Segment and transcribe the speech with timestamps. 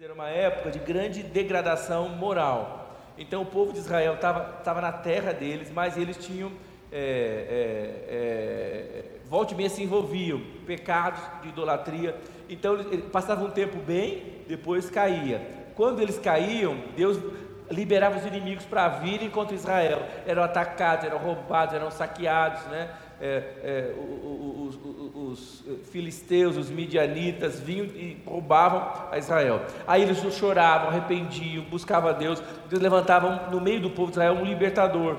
[0.00, 2.96] Era uma época de grande degradação moral.
[3.18, 6.52] Então o povo de Israel estava na terra deles, mas eles tinham
[6.92, 12.14] é, é, é, volte meia se envolviam, pecados de idolatria.
[12.48, 15.42] Então eles passavam um tempo bem, depois caía.
[15.74, 17.18] Quando eles caíam, Deus
[17.68, 20.06] liberava os inimigos para virem contra Israel.
[20.24, 22.88] Eram atacados, eram roubados, eram saqueados, né?
[23.20, 29.62] É, é, os, os, os, filisteus, os midianitas vinham e roubavam a Israel.
[29.86, 32.40] Aí eles choravam, arrependiam, buscavam a Deus.
[32.70, 35.16] Eles levantavam no meio do povo de Israel um libertador,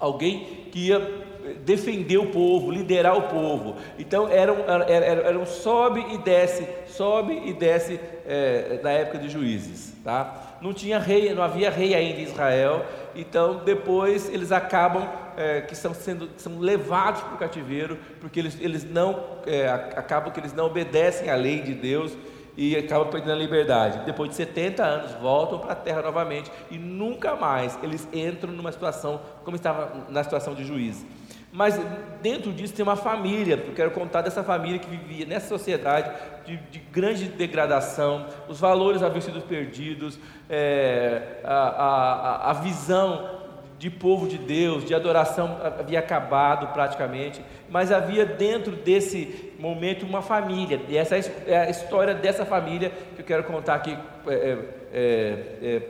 [0.00, 1.24] alguém que ia
[1.64, 3.76] defender o povo, liderar o povo.
[3.98, 9.18] Então era um, era, era um sobe e desce, sobe e desce é, na época
[9.18, 9.94] de juízes.
[10.02, 10.56] Tá?
[10.60, 12.84] Não tinha rei, não havia rei ainda em Israel.
[13.14, 15.06] Então depois eles acabam
[15.36, 20.32] é, que são sendo são levados para o cativeiro porque eles, eles não é, acabam
[20.32, 22.16] que eles não obedecem à lei de Deus
[22.56, 24.04] e acabam perdendo a liberdade.
[24.06, 28.70] Depois de 70 anos, voltam para a terra novamente e nunca mais eles entram numa
[28.70, 31.04] situação como estava na situação de juiz.
[31.52, 31.80] Mas
[32.20, 36.10] dentro disso tem uma família, eu quero contar dessa família que vivia nessa sociedade
[36.44, 40.18] de, de grande degradação, os valores haviam sido perdidos,
[40.50, 43.43] é, a, a, a visão
[43.84, 50.22] de povo de Deus, de adoração havia acabado praticamente, mas havia dentro desse momento uma
[50.22, 53.94] família, e essa é a história dessa família que eu quero contar aqui
[54.26, 54.58] é, é,
[54.90, 55.82] é, é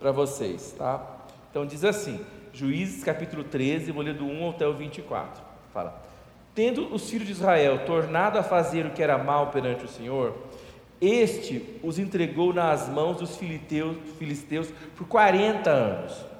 [0.00, 0.74] para vocês.
[0.78, 1.06] Tá?
[1.50, 5.42] Então diz assim: Juízes capítulo 13, vou ler do 1 até o 24.
[5.74, 6.02] Fala:
[6.54, 10.34] Tendo os filhos de Israel tornado a fazer o que era mal perante o Senhor,
[11.02, 16.35] este os entregou nas mãos dos filisteus, filisteus por 40 anos.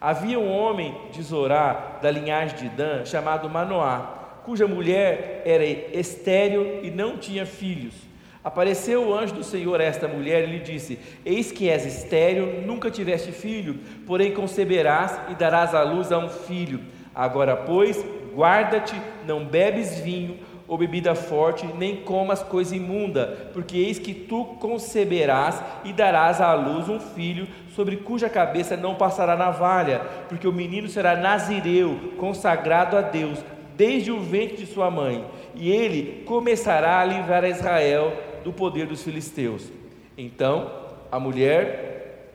[0.00, 6.80] Havia um homem de Zorá, da linhagem de Dan, chamado Manoá, cuja mulher era estéril
[6.82, 7.94] e não tinha filhos.
[8.42, 12.62] Apareceu o anjo do Senhor a esta mulher e lhe disse: Eis que és estéril,
[12.64, 16.80] nunca tiveste filho, porém conceberás e darás à luz a um filho.
[17.14, 18.02] Agora, pois,
[18.34, 18.94] guarda-te,
[19.26, 20.38] não bebes vinho
[20.70, 26.54] ou bebida forte, nem comas coisa imunda, porque eis que tu conceberás e darás à
[26.54, 29.98] luz um filho, sobre cuja cabeça não passará navalha,
[30.28, 33.40] porque o menino será nazireu, consagrado a Deus,
[33.76, 35.24] desde o ventre de sua mãe,
[35.56, 39.72] e ele começará a livrar a Israel do poder dos filisteus.
[40.16, 40.70] Então
[41.10, 42.28] a mulher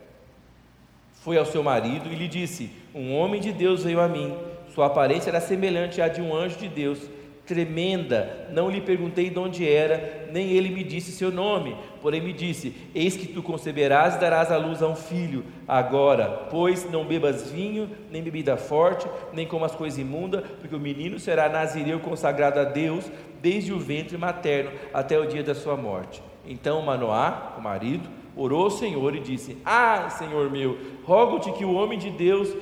[1.24, 4.36] foi ao seu marido e lhe disse: Um homem de Deus veio a mim,
[4.74, 7.00] sua aparência era semelhante à de um anjo de Deus,
[7.46, 8.48] tremenda.
[8.52, 11.76] Não lhe perguntei de onde era, nem ele me disse seu nome.
[12.02, 15.46] Porém me disse: Eis que tu conceberás e darás à luz a um filho.
[15.68, 21.20] Agora, pois não bebas vinho, nem bebida forte, nem comas coisa imunda, porque o menino
[21.20, 23.10] será nazireu consagrado a Deus
[23.42, 26.22] desde o ventre materno até o dia da sua morte.
[26.48, 31.74] Então Manoá, o marido, orou ao Senhor e disse: Ah, Senhor meu, rogo-te que o
[31.74, 32.54] homem de Deus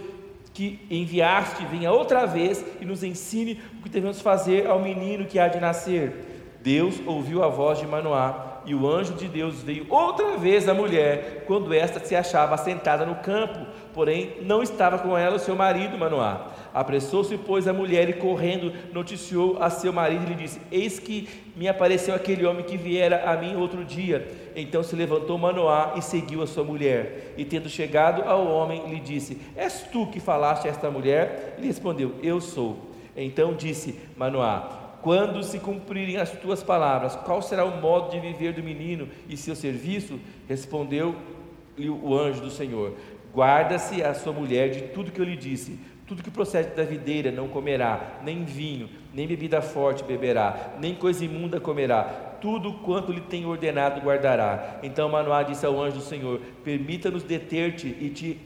[0.54, 5.40] que enviaste venha outra vez e nos ensine o que devemos fazer ao menino que
[5.40, 6.58] há de nascer.
[6.62, 10.74] Deus ouviu a voz de Manoá e o anjo de Deus veio outra vez à
[10.74, 15.56] mulher quando esta se achava sentada no campo, porém não estava com ela o seu
[15.56, 16.53] marido Manoá.
[16.74, 21.30] Apressou-se, pois, a mulher e correndo noticiou a seu marido e lhe disse: Eis que
[21.56, 24.28] me apareceu aquele homem que viera a mim outro dia.
[24.56, 27.34] Então se levantou Manoá e seguiu a sua mulher.
[27.38, 31.56] E tendo chegado ao homem, lhe disse: És tu que falaste a esta mulher?
[31.58, 32.92] Ele respondeu: Eu sou.
[33.16, 38.54] Então disse Manoá: quando se cumprirem as tuas palavras, qual será o modo de viver
[38.54, 40.18] do menino e seu serviço?
[40.48, 42.94] Respondeu-lhe o anjo do Senhor:
[43.34, 45.78] Guarda-se a sua mulher de tudo que eu lhe disse
[46.08, 51.24] tudo que procede da videira não comerá, nem vinho, nem bebida forte beberá, nem coisa
[51.24, 52.04] imunda comerá,
[52.42, 54.80] tudo quanto lhe tem ordenado guardará.
[54.84, 58.40] Então Manoá disse ao anjo do Senhor: Permita-nos deter-te e te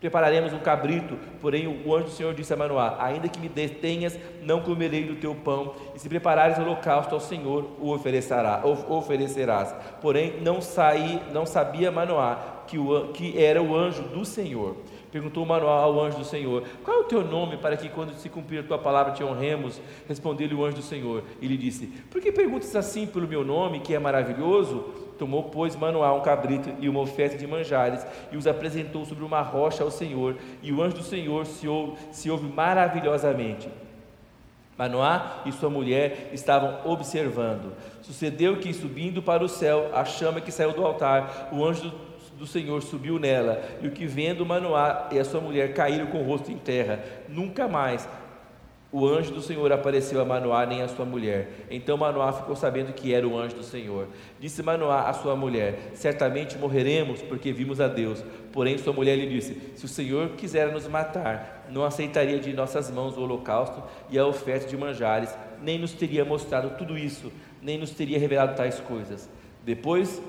[0.00, 1.16] prepararemos um cabrito.
[1.40, 5.14] Porém, o anjo do Senhor disse a Manoá: Ainda que me detenhas, não comerei do
[5.14, 9.74] teu pão, e se preparares holocausto ao Senhor, o oferecerá, o oferecerás.
[10.02, 14.76] Porém, não saí, não sabia Manoá que, o, que era o anjo do Senhor.
[15.14, 18.28] Perguntou Manoá ao anjo do Senhor: Qual é o teu nome para que, quando se
[18.28, 19.80] cumprir a tua palavra, te honremos?
[20.08, 21.22] Respondeu-lhe o anjo do Senhor.
[21.40, 24.80] E lhe disse: Por que perguntas assim pelo meu nome, que é maravilhoso?
[25.16, 29.40] Tomou, pois, Manoá um cabrito e uma oferta de manjares e os apresentou sobre uma
[29.40, 30.34] rocha ao Senhor.
[30.60, 33.68] E o anjo do Senhor se ouve, se ouve maravilhosamente.
[34.76, 37.72] Manoá e sua mulher estavam observando.
[38.02, 41.92] Sucedeu que, subindo para o céu, a chama que saiu do altar, o anjo
[42.38, 46.18] do Senhor subiu nela, e o que vendo Manoá e a sua mulher caíram com
[46.22, 48.08] o rosto em terra, nunca mais
[48.96, 51.66] o anjo do Senhor apareceu a Manoá nem a sua mulher.
[51.68, 54.06] Então Manoá ficou sabendo que era o anjo do Senhor.
[54.38, 58.24] Disse Manoá à sua mulher: Certamente morreremos, porque vimos a Deus.
[58.52, 62.88] Porém, sua mulher lhe disse: Se o Senhor quiser nos matar, não aceitaria de nossas
[62.88, 67.76] mãos o holocausto e a oferta de manjares, nem nos teria mostrado tudo isso, nem
[67.76, 69.28] nos teria revelado tais coisas.
[69.64, 70.22] Depois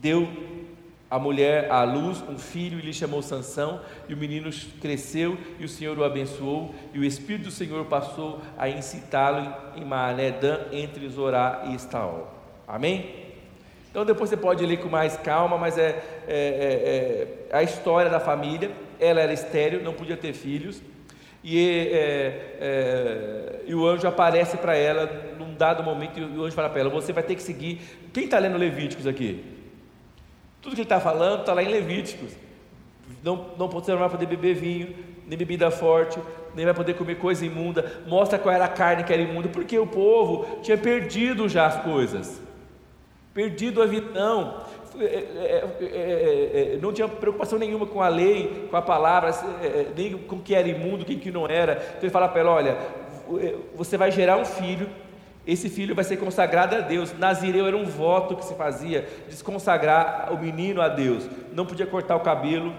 [0.00, 0.28] deu
[1.10, 4.50] a mulher à luz um filho e lhe chamou Sansão, e o menino
[4.80, 9.84] cresceu e o Senhor o abençoou, e o Espírito do Senhor passou a incitá-lo em
[9.84, 12.28] Maanedã entre Zorá e Estaol.
[12.66, 13.28] Amém?
[13.90, 18.10] Então depois você pode ler com mais calma, mas é, é, é, é a história
[18.10, 18.70] da família.
[19.00, 20.82] Ela era estéril, não podia ter filhos,
[21.42, 26.54] e, é, é, e o anjo aparece para ela num dado momento, e o anjo
[26.54, 27.80] fala para ela: Você vai ter que seguir.
[28.12, 29.57] Quem está lendo Levíticos aqui?
[30.68, 32.30] Tudo que ele está falando está lá em Levíticos.
[33.24, 34.94] Não, não, vai poder beber vinho,
[35.26, 36.18] nem bebida forte,
[36.54, 38.02] nem vai poder comer coisa imunda.
[38.06, 41.82] Mostra qual era a carne que era imunda, porque o povo tinha perdido já as
[41.82, 42.38] coisas,
[43.32, 44.60] perdido a visão,
[45.00, 45.04] é,
[45.80, 49.30] é, é, não tinha preocupação nenhuma com a lei, com a palavra,
[49.96, 51.76] nem com o que era imundo, o que não era.
[51.76, 52.78] Então ele fala para ela: olha,
[53.74, 54.86] você vai gerar um filho
[55.48, 57.18] esse filho vai ser consagrado a Deus.
[57.18, 61.26] Nazireu era um voto que se fazia, de consagrar o menino a Deus.
[61.54, 62.74] Não podia cortar o cabelo,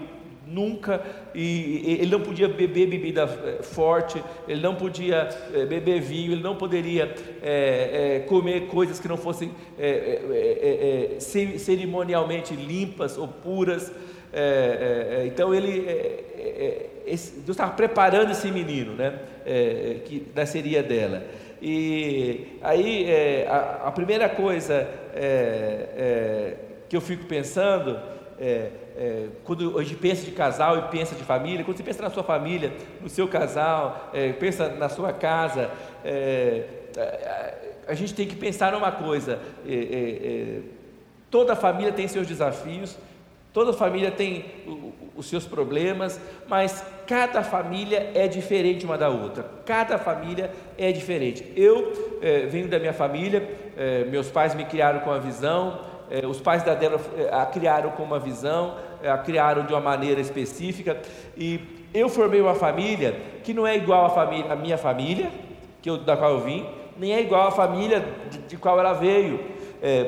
[0.46, 1.02] nunca,
[1.34, 6.42] e ele não podia beber bebida eh, forte, ele não podia eh, beber vinho, ele
[6.42, 7.12] não poderia
[7.42, 13.92] é, é, comer coisas que não fossem é, cerimonialmente limpas ou puras.
[15.26, 15.86] então ele,
[17.06, 19.18] esse, Deus estava preparando esse menino, né,
[20.04, 21.24] que nasceria dela.
[21.62, 26.56] E aí é, a, a, primeira coisa é, é,
[26.88, 28.00] que eu fico pensando,
[28.40, 32.02] é, é, quando a gente pensa de casal e pensa de família, quando você pensa
[32.02, 32.72] na sua família,
[33.02, 35.70] no seu casal, é, pensa na sua casa,
[37.86, 39.38] a gente tem que pensar numa coisa:
[41.30, 42.96] toda família tem seus desafios,
[43.52, 44.44] Toda família tem
[45.16, 49.44] os seus problemas, mas cada família é diferente uma da outra.
[49.66, 51.52] Cada família é diferente.
[51.56, 51.92] Eu
[52.22, 56.40] é, venho da minha família, é, meus pais me criaram com a visão, é, os
[56.40, 57.00] pais da Débora
[57.32, 61.00] a criaram com uma visão, a criaram de uma maneira específica,
[61.36, 61.60] e
[61.92, 65.28] eu formei uma família que não é igual à família, a minha família,
[65.82, 68.92] que eu, da qual eu vim, nem é igual à família de, de qual ela
[68.92, 69.40] veio.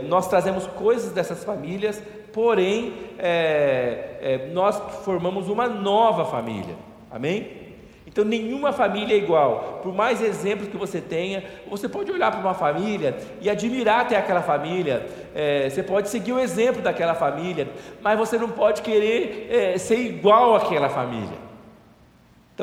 [0.06, 2.02] nós trazemos coisas dessas famílias
[2.32, 6.75] porém é, é, nós formamos uma nova família,
[7.11, 7.62] amém?
[8.06, 12.40] Então nenhuma família é igual, por mais exemplos que você tenha, você pode olhar para
[12.40, 17.69] uma família e admirar até aquela família, é, você pode seguir o exemplo daquela família,
[18.02, 21.51] mas você não pode querer é, ser igual àquela família.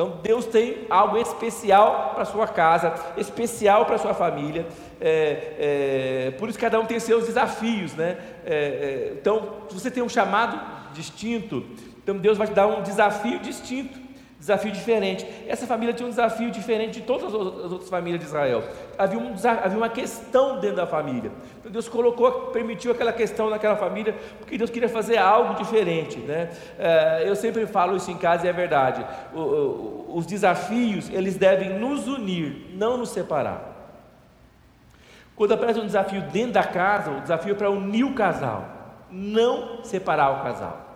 [0.00, 4.66] Então Deus tem algo especial para sua casa, especial para sua família.
[4.98, 8.16] É, é, por isso cada um tem seus desafios, né?
[8.46, 10.58] É, é então, se você tem um chamado
[10.94, 11.66] distinto,
[12.02, 14.09] então Deus vai te dar um desafio distinto
[14.40, 15.26] desafio diferente.
[15.46, 18.64] Essa família tinha um desafio diferente de todas as outras famílias de Israel.
[18.98, 21.30] Havia, um, havia uma questão dentro da família.
[21.58, 26.18] Então Deus colocou, permitiu aquela questão naquela família, porque Deus queria fazer algo diferente.
[26.18, 26.50] Né?
[26.78, 29.04] É, eu sempre falo isso em casa e é verdade.
[29.34, 33.70] os desafios, eles devem nos unir, não nos separar.
[35.36, 38.64] Quando aparece um desafio dentro da casa, o desafio é para unir o casal,
[39.10, 40.89] não separar o casal.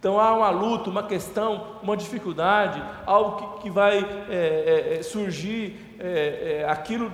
[0.00, 3.98] Então há uma luta, uma questão, uma dificuldade, algo que, que vai
[4.30, 7.12] é, é, é surgir, é, é, aquilo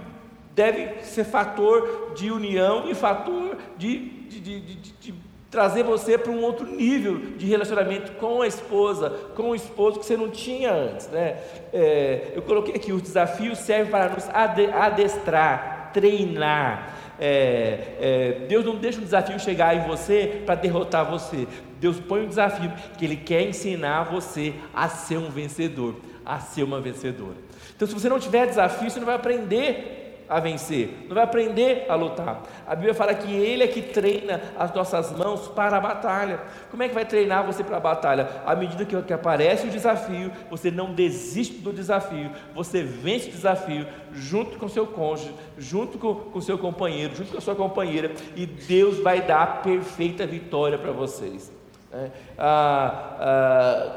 [0.55, 5.15] deve ser fator de união e fator de, de, de, de
[5.51, 10.07] trazer você para um outro nível de relacionamento com a esposa, com o esposo que
[10.07, 11.09] você não tinha antes.
[11.09, 11.39] Né?
[11.73, 16.95] É, eu coloquei aqui: os desafios servem para nos adestrar, treinar.
[17.19, 21.49] É, é, Deus não deixa um desafio chegar em você para derrotar você.
[21.81, 26.63] Deus põe um desafio que Ele quer ensinar você a ser um vencedor, a ser
[26.63, 27.37] uma vencedora.
[27.75, 29.97] Então, se você não tiver desafio, você não vai aprender
[30.29, 32.43] a vencer, não vai aprender a lutar.
[32.67, 36.41] A Bíblia fala que Ele é que treina as nossas mãos para a batalha.
[36.71, 38.29] Como é que vai treinar você para a batalha?
[38.45, 43.87] À medida que, aparece o desafio, você não desiste do desafio, você vence o desafio
[44.13, 48.47] junto com seu cônjuge, junto com o seu companheiro, junto com a sua companheira, e
[48.47, 51.56] Deus vai dar a perfeita vitória para vocês.
[51.97, 52.11] É,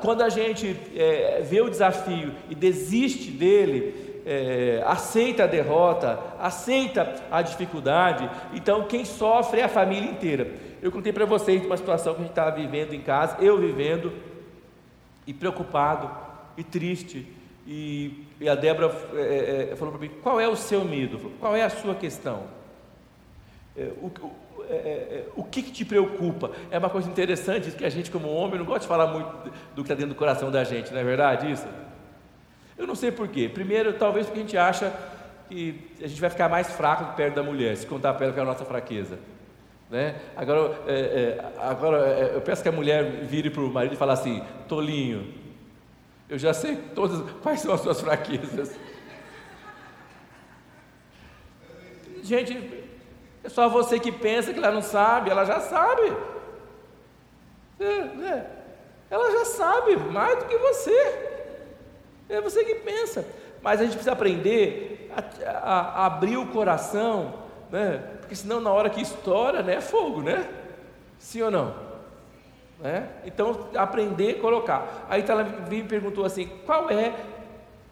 [0.01, 7.15] quando a gente é, vê o desafio e desiste dele, é, aceita a derrota, aceita
[7.31, 10.51] a dificuldade, então quem sofre é a família inteira.
[10.81, 13.57] Eu contei para vocês de uma situação que a gente estava vivendo em casa, eu
[13.57, 14.13] vivendo,
[15.27, 16.09] e preocupado,
[16.57, 17.27] e triste,
[17.67, 21.31] E, e a Débora é, falou para mim: qual é o seu medo?
[21.39, 22.45] Qual é a sua questão?
[23.77, 24.09] É, o,
[24.69, 26.51] é, é, o que, que, te preocupa?
[26.69, 29.75] É uma coisa interessante que a gente, como homem, não gosta de falar muito do
[29.75, 31.67] que está dentro do coração da gente, não é verdade isso?
[32.77, 33.49] Eu não sei porquê.
[33.49, 34.93] Primeiro, talvez porque a gente acha
[35.49, 38.39] que a gente vai ficar mais fraco perto da mulher, se contar para ela que
[38.39, 39.19] é a nossa fraqueza.
[39.89, 40.15] Né?
[40.37, 43.97] Agora, é, é, agora é, eu peço que a mulher vire para o marido e
[43.97, 45.33] fale assim: Tolinho,
[46.29, 48.79] eu já sei todas quais são as suas fraquezas.
[52.21, 52.78] Gente,
[53.43, 56.13] é só você que pensa que ela não sabe, ela já sabe.
[57.79, 58.45] É, né?
[59.09, 61.29] Ela já sabe mais do que você.
[62.27, 63.25] É você que pensa.
[63.61, 67.33] Mas a gente precisa aprender a, a, a abrir o coração,
[67.71, 68.03] né?
[68.19, 70.47] Porque senão na hora que estoura, né, é fogo, né?
[71.17, 71.73] Sim ou não?
[72.79, 73.09] Né?
[73.25, 75.07] Então aprender a colocar.
[75.09, 77.13] Aí ela me perguntou assim, qual é,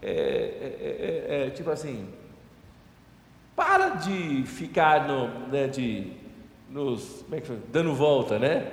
[0.02, 2.08] é, é, é, é tipo assim,
[3.58, 6.14] para de ficar no, né, de,
[6.70, 7.58] nos, como é que foi?
[7.72, 8.72] dando volta, né?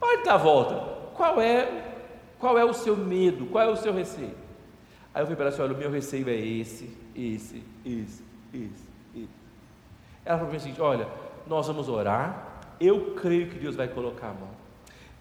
[0.00, 0.74] Para de dar volta.
[1.14, 1.94] Qual é,
[2.36, 3.46] qual é o seu medo?
[3.46, 4.34] Qual é o seu receio?
[5.14, 8.84] Aí eu falei para ela assim: olha, o meu receio é esse, esse, esse, esse,
[9.14, 9.28] esse.
[10.24, 11.06] Ela falou para mim assim: olha,
[11.46, 14.50] nós vamos orar, eu creio que Deus vai colocar a mão,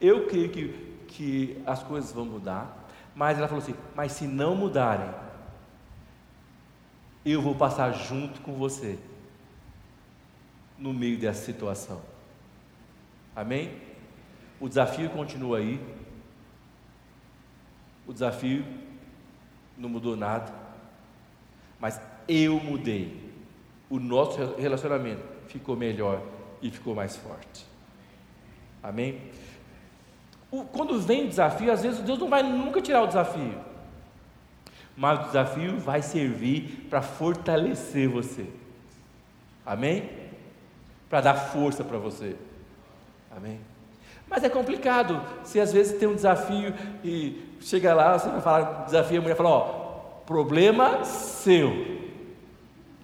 [0.01, 0.67] eu creio que,
[1.07, 5.09] que as coisas vão mudar, mas ela falou assim: mas se não mudarem,
[7.31, 8.97] eu vou passar junto com você
[10.77, 12.01] no meio dessa situação.
[13.35, 13.71] Amém?
[14.59, 15.79] O desafio continua aí.
[18.07, 18.65] O desafio
[19.77, 20.53] não mudou nada.
[21.79, 23.33] Mas eu mudei.
[23.89, 26.21] O nosso relacionamento ficou melhor
[26.61, 27.65] e ficou mais forte.
[28.81, 29.21] Amém?
[30.71, 33.53] quando vem o desafio, às vezes Deus não vai nunca tirar o desafio
[34.99, 38.45] mas o desafio vai servir para fortalecer você.
[39.65, 40.09] Amém?
[41.09, 42.35] Para dar força para você.
[43.33, 43.61] Amém?
[44.27, 45.21] Mas é complicado.
[45.45, 49.37] Se às vezes tem um desafio e chega lá, você vai falar desafio, a mulher
[49.37, 49.61] fala, ó,
[50.25, 51.71] problema seu.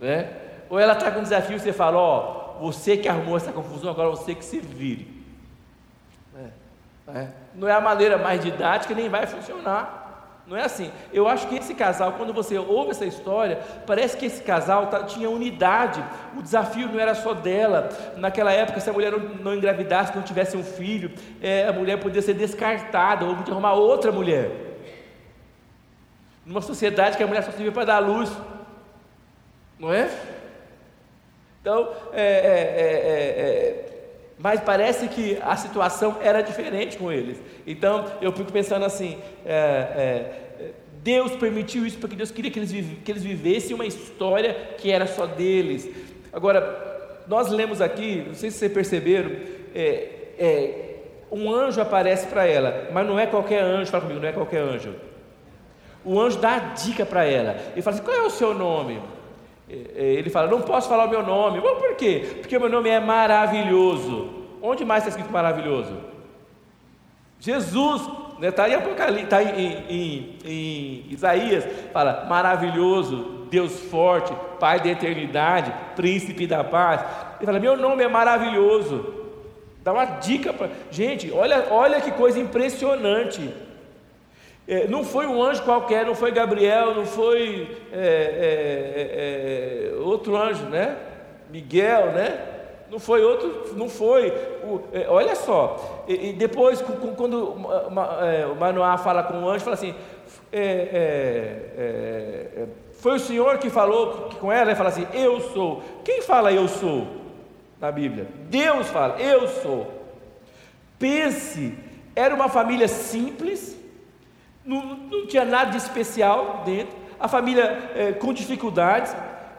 [0.02, 0.36] Né?
[0.70, 3.90] Ou ela está com um desafio e você fala, ó, você que arrumou essa confusão,
[3.90, 5.24] agora você que se vire.
[6.38, 7.30] É, é.
[7.56, 10.05] Não é a maneira mais didática, nem vai funcionar.
[10.48, 10.92] Não é assim.
[11.12, 15.04] Eu acho que esse casal, quando você ouve essa história, parece que esse casal tá,
[15.04, 16.04] tinha unidade.
[16.38, 17.90] O desafio não era só dela.
[18.18, 21.12] Naquela época, se a mulher não, engravidasse, não tivesse um filho,
[21.42, 24.52] é, a mulher podia ser descartada ou podia arrumar outra mulher.
[26.46, 28.32] Numa sociedade que a mulher só servia para dar luz.
[29.80, 30.12] Não é?
[31.60, 33.95] Então, é, é, é, é
[34.38, 37.42] mas parece que a situação era diferente com eles.
[37.66, 39.56] Então eu fico pensando assim: é,
[40.60, 42.72] é, Deus permitiu isso porque Deus queria que eles,
[43.04, 45.90] que eles vivessem uma história que era só deles.
[46.34, 49.32] Agora, nós lemos aqui, não sei se vocês perceberam,
[49.74, 50.86] é, é
[51.32, 54.60] um anjo aparece para ela, mas não é qualquer anjo, fala comigo, não é qualquer
[54.60, 54.94] anjo.
[56.04, 57.58] O anjo dá a dica para ela.
[57.72, 59.02] Ele fala assim: qual é o seu nome?
[59.70, 61.60] É, é, ele fala: Não posso falar o meu nome.
[61.60, 62.38] Bom, por quê?
[62.42, 64.30] Porque o meu nome é maravilhoso.
[64.62, 65.96] Onde mais está escrito maravilhoso?
[67.40, 68.02] Jesus,
[68.40, 68.48] né?
[68.48, 75.74] está em Apocalipse, está em, em, em Isaías, fala: maravilhoso, Deus forte, Pai da eternidade,
[75.96, 77.02] príncipe da paz.
[77.38, 79.14] Ele fala: Meu nome é maravilhoso.
[79.84, 80.70] Dá uma dica para.
[80.90, 83.54] Gente, olha, olha que coisa impressionante.
[84.68, 90.02] É, não foi um anjo qualquer, não foi Gabriel, não foi é, é, é, é
[90.02, 90.98] outro anjo, né?
[91.52, 92.40] Miguel, né?
[92.90, 94.30] Não foi outro, não foi.
[94.64, 96.84] O, é, olha só, e, e depois,
[97.16, 99.94] quando o Manoá fala com o anjo, fala assim:
[103.06, 105.84] foi o Senhor que falou com ela, ele fala assim: Eu sou.
[106.04, 107.08] Quem fala eu sou
[107.80, 108.28] na Bíblia?
[108.50, 109.92] Deus fala, eu sou.
[110.98, 111.78] Pense,
[112.16, 113.78] era uma família simples,
[114.66, 119.16] não, não tinha nada de especial dentro, a família é, com dificuldades,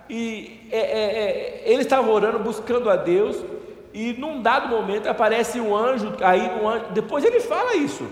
[0.09, 3.43] e é, é, é, ele estava orando, buscando a Deus,
[3.95, 8.07] e num dado momento aparece um anjo, aí um anjo, depois ele fala isso,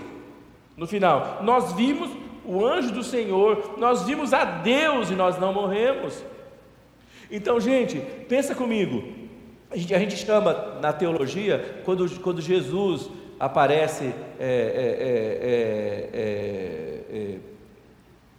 [0.75, 2.09] no final, nós vimos
[2.43, 6.23] o anjo do Senhor, nós vimos a Deus e nós não morremos.
[7.31, 7.97] Então, gente,
[8.29, 9.03] pensa comigo,
[9.71, 16.05] a gente, a gente chama na teologia, quando, quando Jesus aparece é, é,
[17.13, 17.37] é,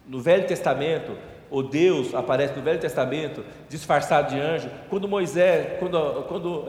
[0.07, 1.17] no Velho Testamento,
[1.49, 6.65] ou Deus aparece no Velho Testamento disfarçado de anjo, quando Moisés, quando, quando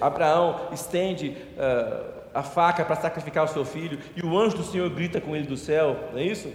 [0.00, 1.36] Abraão estende
[2.32, 5.46] a faca para sacrificar o seu filho, e o anjo do Senhor grita com ele
[5.46, 6.52] do céu, não é isso?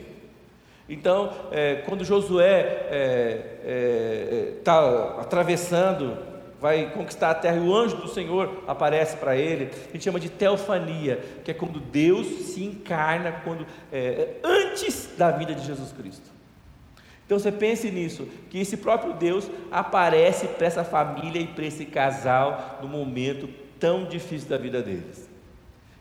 [0.91, 6.17] Então, é, quando Josué está é, é, é tá atravessando,
[6.61, 10.19] vai conquistar a terra e o anjo do Senhor aparece para ele, a gente chama
[10.19, 15.91] de teofania, que é quando Deus se encarna quando, é, antes da vida de Jesus
[15.91, 16.29] Cristo.
[17.25, 21.85] Então você pense nisso, que esse próprio Deus aparece para essa família e para esse
[21.85, 23.49] casal no momento
[23.79, 25.29] tão difícil da vida deles.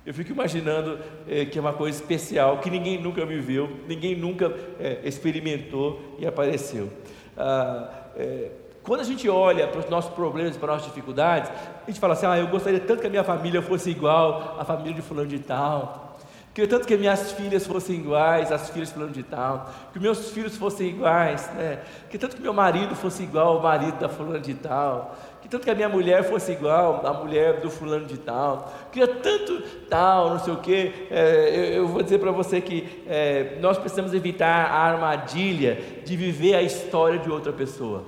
[0.04, 0.98] Eu fico imaginando
[1.28, 6.26] é, que é uma coisa especial, que ninguém nunca viveu, ninguém nunca é, experimentou e
[6.26, 6.90] apareceu.
[7.36, 8.50] Ah, é,
[8.82, 12.14] quando a gente olha para os nossos problemas, para as nossas dificuldades, a gente fala
[12.14, 15.28] assim: ah, eu gostaria tanto que a minha família fosse igual à família de fulano
[15.28, 16.10] de tal.
[16.52, 20.30] Queria tanto que minhas filhas fossem iguais às filhas de fulano de tal, que meus
[20.30, 21.78] filhos fossem iguais, né?
[22.10, 25.62] que tanto que meu marido fosse igual ao marido da fulano de tal, que tanto
[25.62, 30.30] que a minha mulher fosse igual à mulher do fulano de tal, queria tanto tal,
[30.30, 31.06] não sei o quê.
[31.08, 36.16] É, eu, eu, vou dizer para você que é, nós precisamos evitar a armadilha de
[36.16, 38.02] viver a história de outra pessoa.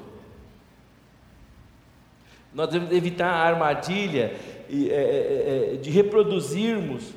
[2.55, 4.35] Nós devemos evitar a armadilha
[4.71, 7.13] é, é, é, de reproduzirmos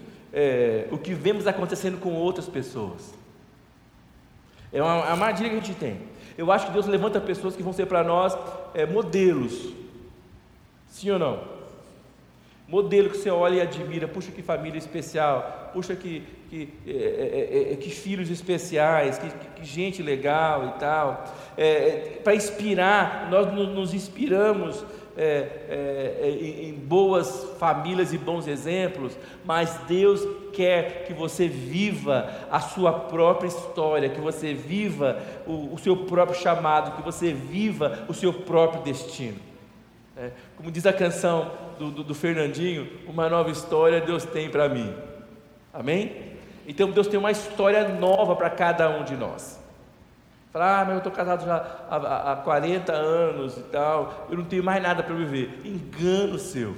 [0.92, 3.14] o que vemos acontecendo com outras pessoas.
[4.74, 5.98] É uma armadilha que a gente tem.
[6.38, 8.38] Eu acho que Deus levanta pessoas que vão ser para nós
[8.92, 9.72] modelos.
[10.90, 11.56] Sim ou não?
[12.68, 17.74] Modelo que você olha e admira, puxa que família especial, puxa que, que, é, é,
[17.74, 21.34] é que filhos especiais, que, que, gente legal e tal.
[22.26, 24.84] para inspirar, nós nos inspiramos
[25.18, 30.22] é, é, é em boas famílias e bons exemplos, mas Deus
[30.54, 36.40] quer que você viva a sua própria história, que você viva o, o seu próprio
[36.40, 39.40] chamado, que você viva o seu próprio destino.
[40.18, 44.70] É, como diz a canção do, do, do Fernandinho, uma nova história Deus tem para
[44.70, 44.94] mim.
[45.74, 46.36] Amém?
[46.68, 49.60] Então Deus tem uma história nova para cada um de nós.
[50.56, 51.58] Fala, ah, mas eu estou casado já
[51.90, 55.60] há, há 40 anos e tal, eu não tenho mais nada para viver.
[55.66, 56.76] Engano seu.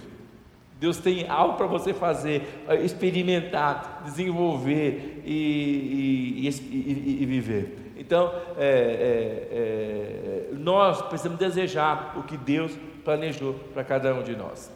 [0.79, 2.41] Deus tem algo para você fazer,
[2.81, 7.93] experimentar, desenvolver e, e, e, e viver.
[7.95, 14.35] Então, é, é, é, nós precisamos desejar o que Deus planejou para cada um de
[14.35, 14.71] nós.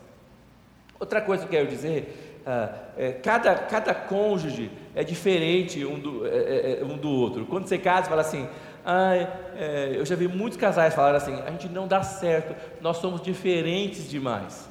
[1.00, 6.26] Outra coisa que eu quero dizer, ah, é, cada, cada cônjuge é diferente um do,
[6.26, 7.46] é, é, um do outro.
[7.46, 8.48] Quando você casa, fala assim,
[8.86, 13.22] É, eu já vi muitos casais falar assim: a gente não dá certo, nós somos
[13.22, 14.70] diferentes demais.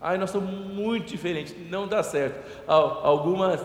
[0.00, 2.40] Ai, nós somos muito diferentes, não dá certo.
[2.66, 3.60] Algumas,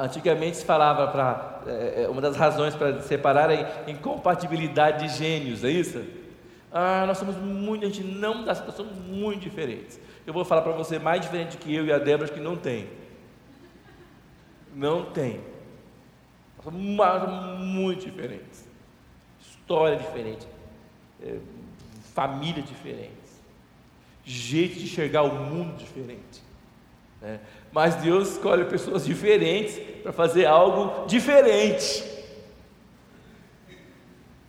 [0.00, 5.62] antigamente se falava para, é, é, uma das razões para separar é incompatibilidade de gênios,
[5.62, 6.02] é isso?
[6.72, 10.00] Ah, nós somos muito, a gente não dá certo, nós somos muito diferentes.
[10.26, 12.88] Eu vou falar para você, mais diferente que eu e a Débora, que não tem.
[14.74, 15.40] Não tem.
[16.70, 18.64] Muito diferentes.
[19.40, 20.46] História diferente.
[21.22, 21.36] É,
[22.14, 23.12] família diferente.
[24.24, 26.42] Jeito de enxergar o mundo diferente.
[27.20, 27.40] Né?
[27.72, 32.04] Mas Deus escolhe pessoas diferentes para fazer algo diferente.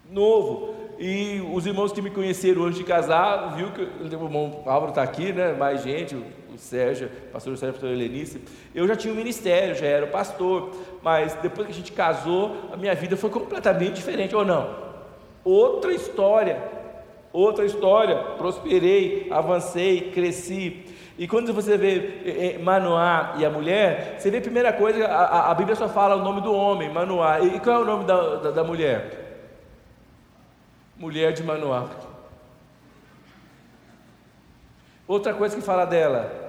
[0.09, 0.75] Novo.
[0.97, 5.03] E os irmãos que me conheceram antes de casar, viu que o irmão Álvaro está
[5.03, 5.51] aqui, né?
[5.51, 6.15] Mais gente,
[6.55, 8.41] o Sérgio, pastor Sérgio, pastor Helenice.
[8.73, 12.77] Eu já tinha um ministério, já era pastor, mas depois que a gente casou, a
[12.77, 14.75] minha vida foi completamente diferente, ou não?
[15.43, 16.61] Outra história,
[17.31, 18.17] outra história.
[18.37, 20.85] Prosperei, avancei, cresci.
[21.17, 25.53] E quando você vê Manoá e a mulher, você vê a primeira coisa, a, a
[25.53, 27.39] Bíblia só fala o nome do homem, Manoá.
[27.41, 29.23] E qual é o nome da, da, da mulher?
[30.97, 31.87] Mulher de Manoá.
[35.07, 36.44] Outra coisa que fala dela,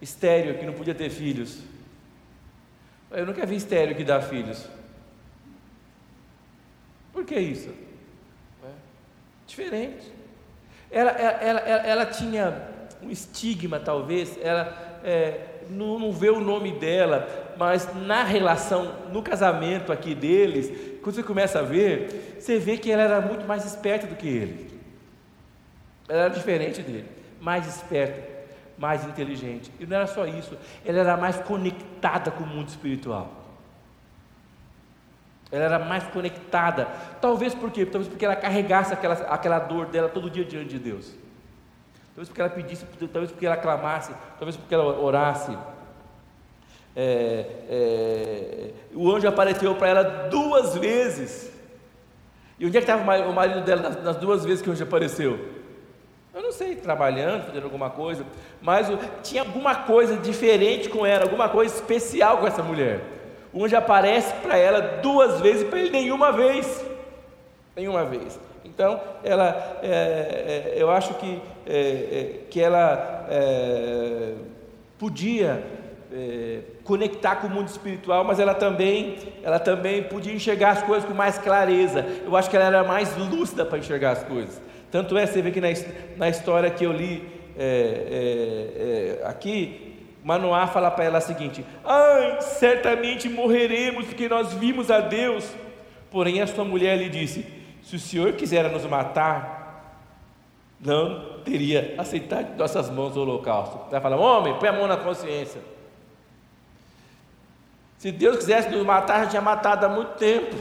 [0.00, 1.58] estéreo que não podia ter filhos.
[3.10, 4.68] Eu nunca vi estéreo que dá filhos.
[7.12, 7.70] Por que isso?
[8.64, 8.68] É.
[9.46, 10.12] Diferente.
[10.90, 12.68] Ela, ela, ela, ela, tinha
[13.02, 19.22] um estigma, talvez, ela é, não, não vê o nome dela, mas na relação, no
[19.22, 23.64] casamento aqui deles, quando você começa a ver, você vê que ela era muito mais
[23.64, 24.80] esperta do que ele.
[26.08, 27.06] Ela era diferente dele,
[27.40, 28.29] mais esperta
[28.80, 29.70] mais inteligente.
[29.78, 33.30] E não era só isso, ela era mais conectada com o mundo espiritual.
[35.52, 36.86] Ela era mais conectada.
[37.20, 37.84] Talvez por quê?
[37.84, 41.14] Talvez porque ela carregasse aquela, aquela dor dela todo dia diante de Deus.
[42.14, 45.56] Talvez porque ela pedisse, talvez porque ela clamasse, talvez porque ela orasse.
[46.96, 51.52] É, é, o anjo apareceu para ela duas vezes.
[52.58, 55.59] E onde é que estava o marido dela nas, duas vezes que o anjo apareceu?
[56.32, 58.24] Eu não sei, trabalhando, fazendo alguma coisa,
[58.62, 58.86] mas
[59.22, 63.00] tinha alguma coisa diferente com ela, alguma coisa especial com essa mulher.
[63.52, 66.84] O anjo aparece para ela duas vezes e para ele nenhuma vez.
[67.74, 68.38] Nenhuma vez.
[68.64, 74.34] Então, ela, é, é, eu acho que, é, é que ela é,
[74.98, 75.64] podia
[76.12, 81.04] é, conectar com o mundo espiritual, mas ela também, ela também podia enxergar as coisas
[81.04, 82.06] com mais clareza.
[82.24, 84.69] Eu acho que ela era mais lúcida para enxergar as coisas.
[84.90, 85.68] Tanto é, você vê que na,
[86.16, 87.40] na história que eu li
[89.24, 89.90] aqui,
[90.22, 95.50] Manoá fala para ela o seguinte: Ai, certamente morreremos porque nós vimos a Deus.
[96.10, 97.46] Porém, a sua mulher lhe disse:
[97.82, 100.06] Se o Senhor quiser nos matar,
[100.80, 103.78] não teria aceitado de nossas mãos o holocausto.
[103.90, 105.60] Ela fala: Homem, põe a mão na consciência.
[107.98, 110.56] Se Deus quisesse nos matar, já tinha matado há muito tempo.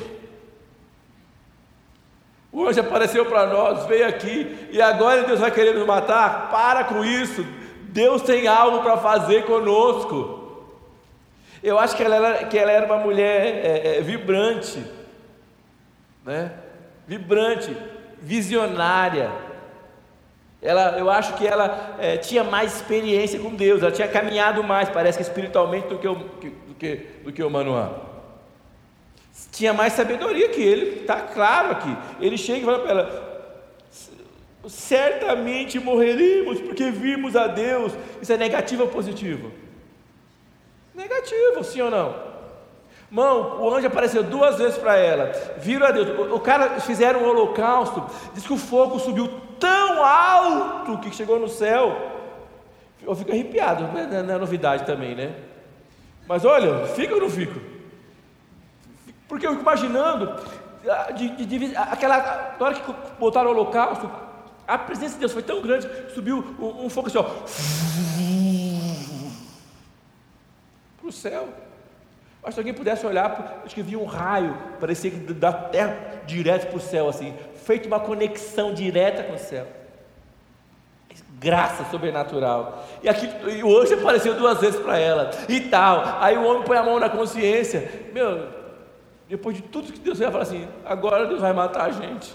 [2.51, 6.49] O anjo apareceu para nós, veio aqui, e agora Deus vai querer nos matar?
[6.49, 7.45] Para com isso.
[7.89, 10.39] Deus tem algo para fazer conosco.
[11.61, 14.83] Eu acho que ela era, que ela era uma mulher é, é, vibrante,
[16.25, 16.51] né?
[17.05, 17.75] vibrante,
[18.21, 19.29] visionária.
[20.61, 24.89] Ela, eu acho que ela é, tinha mais experiência com Deus, ela tinha caminhado mais,
[24.89, 28.08] parece que espiritualmente, do que o, do que, do que o Manoá.
[29.51, 31.97] Tinha mais sabedoria que ele, está claro aqui.
[32.19, 33.29] Ele chega e fala para ela:
[34.67, 37.93] certamente morreremos porque vimos a Deus.
[38.21, 39.51] Isso é negativo ou positivo?
[40.93, 42.29] Negativo, sim ou não?
[43.09, 46.07] Mão, o anjo apareceu duas vezes para ela, viram a Deus.
[46.09, 49.27] O, o cara fizeram um holocausto, diz que o fogo subiu
[49.59, 52.17] tão alto que chegou no céu.
[53.01, 55.33] Eu fico arrepiado, não é, não é novidade também, né?
[56.27, 57.59] Mas olha, fica ou não fica?
[59.29, 60.35] Porque eu fico imaginando,
[60.89, 64.11] ah, de, de, de, aquela, na hora que botaram o holocausto,
[64.67, 67.23] a presença de Deus foi tão grande que subiu um, um fogo assim, ó.
[70.99, 71.47] Para o céu.
[72.41, 76.77] Mas se alguém pudesse olhar, acho que via um raio, parecia da terra direto para
[76.77, 79.67] o céu, assim, feito uma conexão direta com o céu.
[81.37, 82.85] Graça sobrenatural.
[83.03, 86.17] E aqui e hoje apareceu duas vezes para ela e tal.
[86.19, 88.09] Aí o homem põe a mão na consciência.
[88.13, 88.58] Meu,
[89.29, 92.33] depois de tudo que Deus vai falar assim, agora Deus vai matar a gente.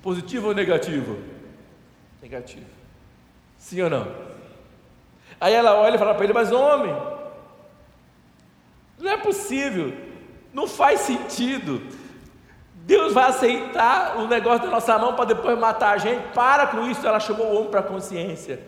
[0.00, 1.18] Positivo ou negativo?
[2.22, 2.66] Negativo.
[3.58, 4.06] Sim ou não?
[5.40, 6.94] Aí ela olha e fala para ele: Mas homem,
[8.98, 9.92] não é possível,
[10.52, 11.82] não faz sentido.
[12.74, 16.22] Deus vai aceitar o negócio da nossa mão para depois matar a gente.
[16.34, 17.06] Para com isso.
[17.06, 18.60] Ela chamou o homem para a consciência.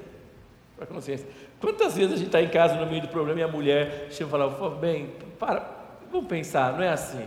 [0.74, 1.28] Para consciência.
[1.60, 4.28] Quantas vezes a gente está em casa no meio do problema e a mulher chega
[4.28, 5.75] e fala: Bem, para,
[6.10, 7.26] vamos pensar, não é assim?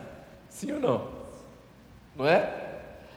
[0.49, 1.07] Sim ou não?
[2.15, 2.49] Não é?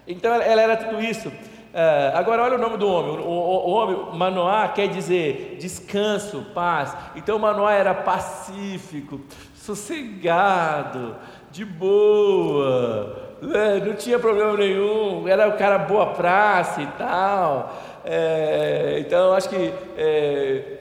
[0.06, 1.28] Então ela, era tudo isso.
[1.28, 3.18] Uh, agora olha o nome do homem.
[3.18, 6.94] O, o, o, homem, Manoá, quer dizer descanso, paz.
[7.16, 9.20] Então Manoá era pacífico,
[9.54, 11.16] sossegado,
[11.50, 13.80] de boa, né?
[13.84, 17.72] não tinha problema nenhum, era o cara boa praça e tal.
[18.04, 20.78] É, então acho que é,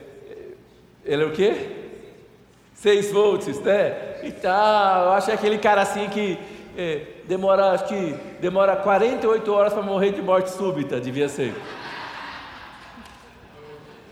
[1.04, 1.70] ele é o quê?
[2.74, 4.11] Seis volts, né?
[4.22, 5.12] E tal.
[5.12, 6.38] Acho que é aquele cara assim que
[6.76, 11.54] é, demora, acho que demora 48 horas para morrer de morte súbita, devia ser.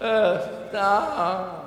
[0.01, 0.39] É,
[0.73, 1.65] tá.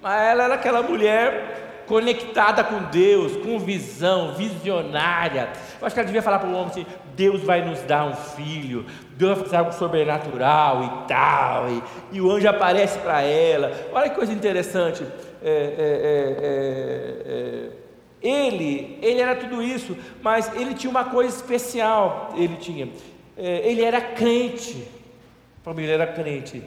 [0.00, 5.50] Mas ela era aquela mulher conectada com Deus, com visão, visionária.
[5.80, 8.14] Eu acho que ela devia falar para o homem assim: Deus vai nos dar um
[8.14, 11.68] filho, Deus vai fazer algo sobrenatural e tal.
[11.68, 13.72] E, e o anjo aparece para ela.
[13.92, 15.04] Olha que coisa interessante.
[15.42, 17.86] É, é, é, é
[18.22, 22.32] ele, ele era tudo isso, mas ele tinha uma coisa especial.
[22.36, 22.88] Ele tinha,
[23.36, 24.88] é, ele era crente.
[25.60, 26.62] A família era crente.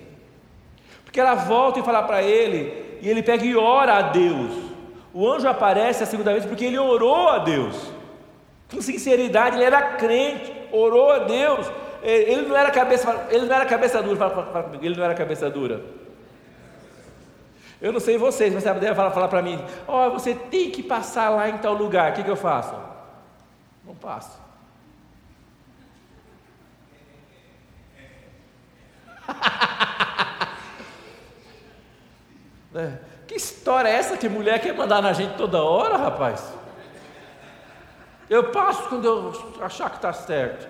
[1.04, 4.69] Porque ela volta e fala para ele, e ele pega e ora a Deus.
[5.14, 7.92] O anjo aparece a segunda vez porque ele orou a Deus.
[8.72, 11.72] Com sinceridade, ele era crente, orou a Deus.
[12.04, 15.04] É, ele não era cabeça, ele não era cabeça dura, fala, fala, comigo, ele não
[15.04, 15.84] era cabeça dura.
[17.82, 20.70] Eu não sei vocês, mas a mulher fala, fala para mim: Ó, oh, você tem
[20.70, 22.12] que passar lá em tal lugar.
[22.12, 22.76] O que, que eu faço?
[23.86, 24.38] Não passo.
[32.76, 33.09] é.
[33.30, 36.52] Que história é essa que mulher quer mandar na gente toda hora, rapaz?
[38.28, 40.68] Eu passo quando eu achar que está certo.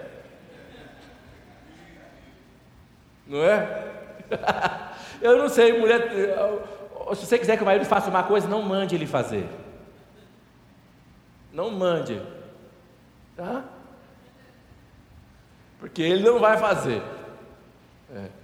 [3.25, 3.87] Não é?
[5.21, 6.11] eu não sei, mulher
[7.15, 9.47] se você quiser que o marido faça uma coisa, não mande ele fazer.
[11.53, 12.21] Não mande.
[13.37, 13.63] Tá?
[15.79, 17.01] Porque ele não vai fazer.
[18.13, 18.38] É.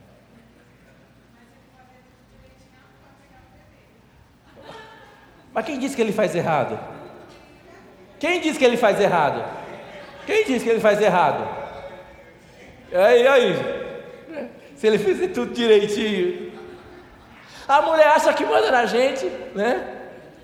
[5.55, 6.77] Mas quem disse que ele faz errado?
[8.19, 9.41] Quem diz que ele faz errado?
[10.25, 11.47] Quem diz que ele faz errado?
[12.91, 13.55] E aí?
[14.75, 16.51] Se ele fizer tudo direitinho.
[17.65, 19.95] A mulher acha que manda na gente, né?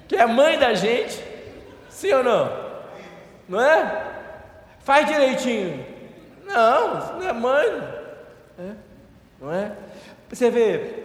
[0.08, 1.22] Que é mãe da gente.
[1.90, 2.72] Sim ou não?
[3.50, 4.06] Não é?
[4.80, 5.86] Faz direitinho.
[6.46, 7.84] Não, não é mãe.
[8.58, 8.72] É?
[9.42, 9.74] Não é?
[10.30, 11.01] Você vê,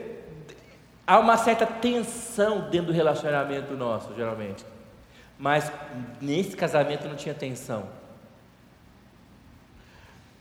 [1.07, 4.65] há uma certa tensão dentro do relacionamento nosso, geralmente.
[5.39, 5.71] Mas
[6.21, 7.85] nesse casamento não tinha tensão.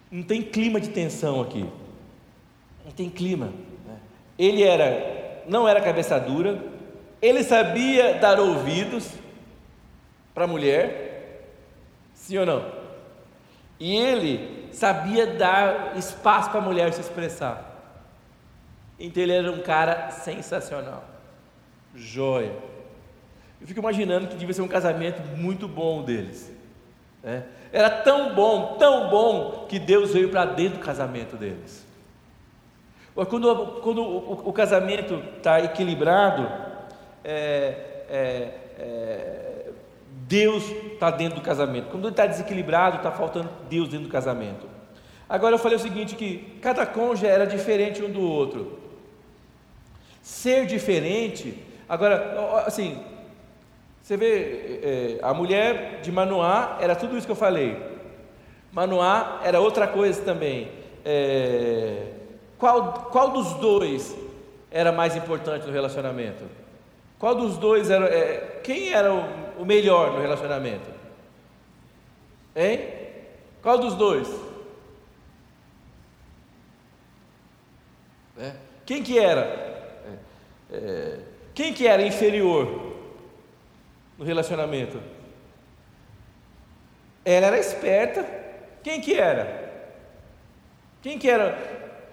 [0.10, 1.70] Não tem clima de tensão aqui.
[2.84, 3.48] Não tem clima.
[3.86, 3.98] Né?
[4.40, 6.64] Ele era, não era cabeça dura.
[7.22, 9.12] Ele sabia dar ouvidos
[10.34, 11.52] para a mulher.
[12.14, 12.72] Sim ou não?
[13.80, 17.75] E ele sabia dar espaço para a mulher se expressar.
[19.00, 21.04] Então ele era um cara sensacional.
[21.94, 22.56] Joia.
[23.60, 26.52] Eu fico imaginando que devia ser um casamento muito bom deles.
[27.24, 27.44] Né?
[27.72, 31.86] Era tão bom, tão bom, que Deus veio para dentro do casamento deles.
[33.30, 36.52] Quando, quando o, o, casamento está equilibrado,
[37.24, 39.70] é, é, é,
[40.28, 41.88] Deus está dentro do casamento.
[41.90, 44.68] Quando ele está desequilibrado, está faltando Deus dentro do casamento.
[45.30, 48.85] Agora eu falei o seguinte: que cada cônjuge era diferente um do outro.
[50.26, 53.00] Ser diferente, agora, assim,
[54.02, 57.80] você vê, é, a mulher de Manoá era tudo isso que eu falei.
[58.72, 60.72] Manoá era outra coisa também.
[61.06, 62.08] É,
[62.58, 64.18] qual, qual dos dois
[64.72, 66.44] era mais importante no relacionamento?
[67.20, 68.08] Qual dos dois era.
[68.08, 70.90] É, quem era o, o melhor no relacionamento?
[72.56, 72.80] Hein?
[73.62, 74.28] Qual dos dois?
[78.40, 78.54] É.
[78.88, 79.65] Quem que era?
[80.76, 81.20] É,
[81.54, 82.94] quem que era inferior
[84.18, 85.00] no relacionamento?
[87.24, 88.26] Ela era esperta.
[88.84, 89.74] Quem que era?
[91.02, 91.58] Quem que era?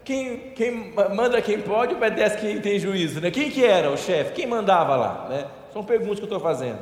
[0.04, 3.30] Quem, quem manda quem pode, obedece quem tem juízo, né?
[3.30, 4.32] Quem que era o chefe?
[4.32, 5.46] Quem mandava lá, né?
[5.72, 6.80] São perguntas que eu estou fazendo.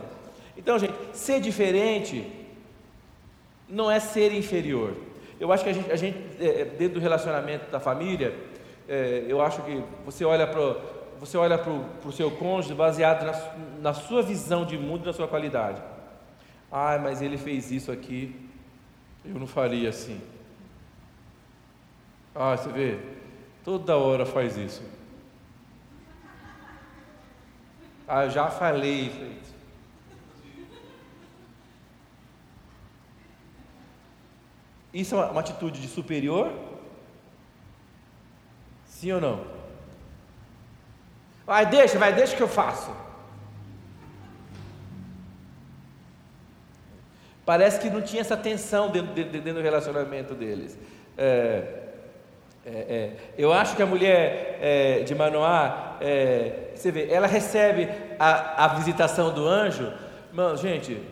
[0.57, 2.25] Então, gente, ser diferente
[3.69, 4.95] não é ser inferior.
[5.39, 8.35] Eu acho que a gente, a gente é, dentro do relacionamento da família,
[8.89, 10.77] é, eu acho que você olha para
[11.21, 15.13] você olha para o seu cônjuge baseado na, na sua visão de mundo e na
[15.13, 15.83] sua qualidade.
[16.73, 18.35] Ah, mas ele fez isso aqui,
[19.23, 20.19] eu não faria assim.
[22.35, 22.99] Ah, você vê,
[23.63, 24.83] toda hora faz isso.
[28.09, 29.51] Ah, eu já falei, feito.
[34.93, 36.51] Isso é uma, uma atitude de superior?
[38.87, 39.60] Sim ou não?
[41.51, 42.93] Vai, deixa, vai, deixa que eu faço.
[47.45, 50.79] Parece que não tinha essa tensão dentro, dentro, do relacionamento deles.
[51.19, 51.65] É,
[52.65, 57.89] é, é, eu acho que a mulher é, de Manoá, é, você vê, ela recebe
[58.17, 59.93] a, a visitação do anjo.
[60.33, 61.03] Mano, gente,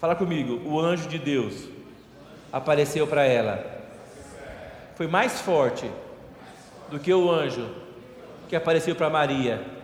[0.00, 0.66] fala comigo.
[0.66, 1.68] O anjo de Deus
[2.50, 3.62] apareceu para ela.
[4.94, 5.84] Foi mais forte
[6.90, 7.68] do que o anjo
[8.48, 9.81] que apareceu para Maria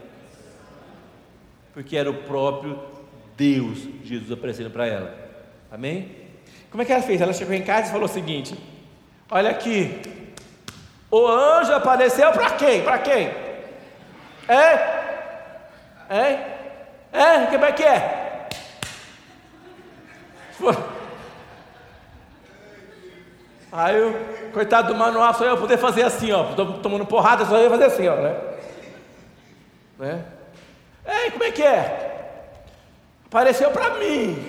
[1.79, 2.77] porque era o próprio
[3.37, 5.15] Deus, Jesus aparecendo para ela.
[5.71, 6.11] Amém?
[6.73, 7.21] Como é que ela fez?
[7.21, 8.59] Ela chegou em casa e falou o seguinte:
[9.31, 10.01] Olha aqui,
[11.09, 12.83] o anjo apareceu para quem?
[12.83, 13.31] Para quem?
[14.49, 14.73] É?
[16.11, 16.59] É?
[17.13, 17.47] É?
[17.49, 18.49] Como é que é?
[23.71, 26.43] Aí o coitado do manual só eu poder fazer assim, ó,
[26.83, 28.37] tomando porrada, só ia fazer assim, ó, né?
[30.01, 30.38] né?
[31.09, 32.45] Ei, como é que é?
[33.25, 34.47] Apareceu para mim.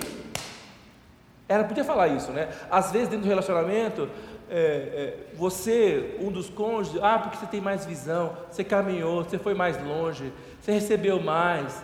[1.48, 2.48] Ela podia falar isso, né?
[2.70, 4.08] Às vezes, dentro do relacionamento,
[4.48, 9.38] é, é, você, um dos cônjuges, ah, porque você tem mais visão, você caminhou, você
[9.38, 11.82] foi mais longe, você recebeu mais.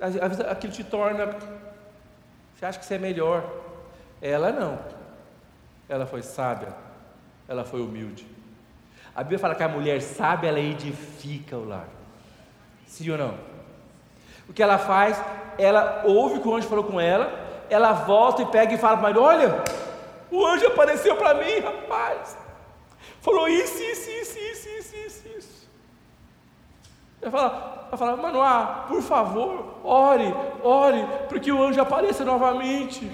[0.00, 1.36] Às vezes aquilo te torna.
[2.56, 3.44] Você acha que você é melhor.
[4.22, 4.78] Ela não.
[5.88, 6.68] Ela foi sábia.
[7.46, 8.26] Ela foi humilde.
[9.14, 11.88] A Bíblia fala que a mulher sábia, ela edifica o lar.
[12.86, 13.53] Sim ou não?
[14.48, 15.20] O que ela faz?
[15.58, 17.32] Ela ouve o que o anjo falou com ela,
[17.70, 19.62] ela volta e pega e fala para Olha,
[20.30, 22.36] o anjo apareceu para mim, rapaz.
[23.20, 25.68] Falou isso, isso, isso, isso, isso, isso, isso.
[27.22, 33.10] Ela fala, ela fala, Manoá, por favor, ore, ore, porque o anjo apareça novamente.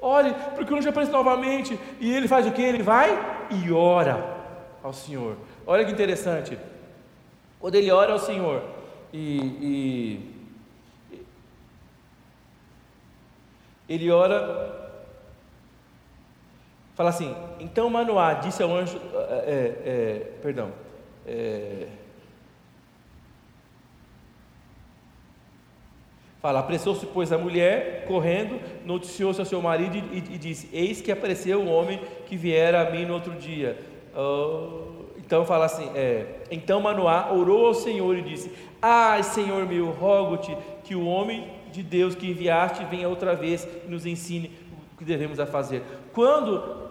[0.00, 1.78] Ore, porque o anjo aparece novamente.
[2.00, 2.62] E ele faz o que?
[2.62, 3.10] Ele vai
[3.50, 4.36] e ora
[4.82, 5.36] ao Senhor.
[5.66, 6.58] Olha que interessante.
[7.60, 8.62] Quando ele ora ao Senhor,
[9.12, 10.38] e, e
[13.88, 15.02] Ele ora,
[16.94, 19.00] fala assim: então Manoá disse ao anjo,
[19.46, 20.72] é, é, perdão,
[21.26, 21.88] é,
[26.40, 31.10] Fala, apressou-se, pois, a mulher, correndo, noticiou-se ao seu marido e, e, disse: Eis que
[31.10, 33.76] apareceu um homem que viera a mim no outro dia.
[34.16, 39.90] Oh, então fala assim: é, Então Manoá orou ao Senhor e disse: Ai, Senhor meu,
[39.90, 44.56] rogo-te que o homem de Deus que enviaste venha outra vez e nos ensine
[44.94, 45.82] o que devemos a fazer.
[46.12, 46.90] Quando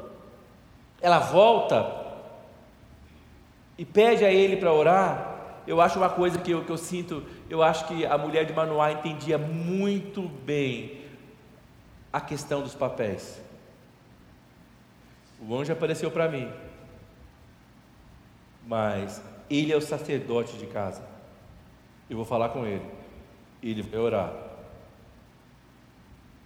[1.02, 2.06] ela volta
[3.78, 7.24] e pede a ele para orar, eu acho uma coisa que eu, que eu sinto,
[7.50, 11.02] eu acho que a mulher de Manoá entendia muito bem
[12.12, 13.42] a questão dos papéis.
[15.40, 16.50] O anjo apareceu para mim,
[18.66, 21.17] mas ele é o sacerdote de casa.
[22.10, 22.86] Eu vou falar com ele,
[23.62, 24.34] ele vai orar,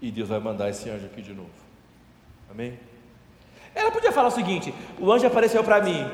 [0.02, 1.50] e Deus vai mandar esse anjo aqui de novo.
[2.50, 2.80] Amém?
[3.76, 6.10] Ela podia falar o seguinte: o anjo apareceu para mim,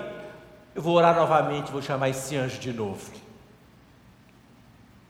[0.75, 3.11] eu vou orar novamente, vou chamar esse anjo de novo.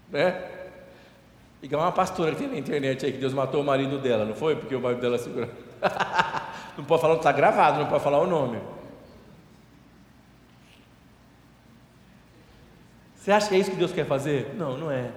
[0.09, 0.41] Né?
[1.61, 4.35] Igual uma pastora que tem na internet aí que Deus matou o marido dela, não
[4.35, 4.55] foi?
[4.55, 5.49] Porque o marido dela segurou.
[6.77, 8.61] não pode falar, está gravado, não pode falar o nome.
[13.27, 14.55] Você acha que é isso que Deus quer fazer?
[14.57, 15.09] Não, não é.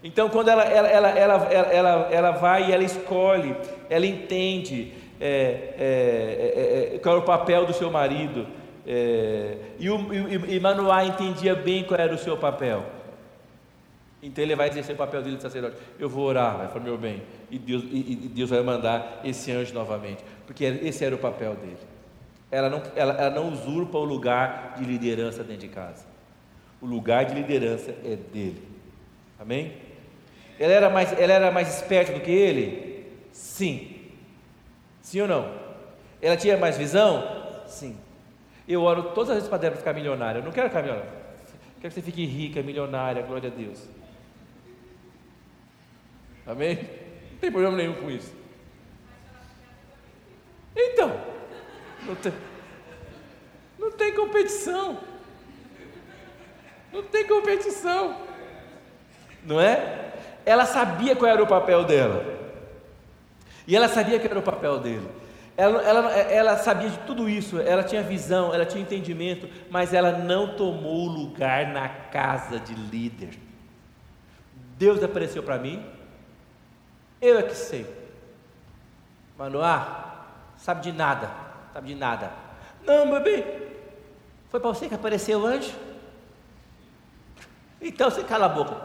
[0.00, 3.56] Então, quando ela, ela, ela, ela, ela, ela vai e ela escolhe,
[3.90, 8.46] ela entende é, é, é, qual é o papel do seu marido,
[8.86, 12.86] é, e, o, e, e Manoá entendia bem qual era o seu papel.
[14.22, 15.74] Então ele vai exercer o papel dele de sacerdote.
[15.98, 17.20] Eu vou orar, vai o meu bem.
[17.50, 20.24] E Deus, e, e Deus vai mandar esse anjo novamente.
[20.46, 21.78] Porque esse era o papel dele.
[22.48, 26.14] Ela não, ela, ela não usurpa o lugar de liderança dentro de casa.
[26.80, 28.62] O lugar de liderança é dele.
[29.38, 29.74] Amém?
[30.58, 33.06] Ela era mais, ela era mais esperta do que ele?
[33.32, 33.96] Sim.
[35.02, 35.52] Sim ou não?
[36.20, 37.64] Ela tinha mais visão?
[37.66, 37.96] Sim.
[38.66, 40.40] Eu oro todas as vezes para Débora ficar milionária.
[40.40, 41.12] Eu não quero ficar milionária.
[41.80, 43.86] Quero que você fique rica, milionária, glória a Deus.
[46.46, 46.76] Amém?
[47.32, 48.34] Não tem problema nenhum com isso.
[50.74, 51.20] Então,
[52.06, 52.32] não tem,
[53.78, 54.98] não tem competição.
[56.92, 58.16] Não tem competição.
[59.44, 60.12] Não é?
[60.44, 62.24] Ela sabia qual era o papel dela.
[63.66, 65.08] E ela sabia que era o papel dele.
[65.56, 70.12] Ela, ela, ela, sabia de tudo isso, ela tinha visão, ela tinha entendimento, mas ela
[70.12, 73.30] não tomou lugar na casa de líder.
[74.76, 75.82] Deus apareceu para mim,
[77.22, 77.86] eu é que sei.
[79.38, 80.26] Manoá,
[80.58, 81.30] sabe de nada,
[81.72, 82.30] sabe de nada.
[82.84, 83.42] Não, meu bem,
[84.50, 85.72] foi para você que apareceu o anjo?
[87.86, 88.76] Então você cala a boca.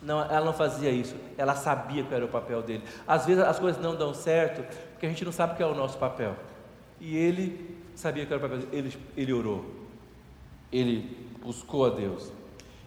[0.00, 1.16] Não, ela não fazia isso.
[1.36, 2.82] Ela sabia qual era o papel dele.
[3.06, 5.76] Às vezes as coisas não dão certo porque a gente não sabe qual é o
[5.76, 6.36] nosso papel.
[7.00, 8.88] E ele sabia qual era o papel dele.
[8.88, 9.64] Ele, ele orou.
[10.70, 12.30] Ele buscou a Deus.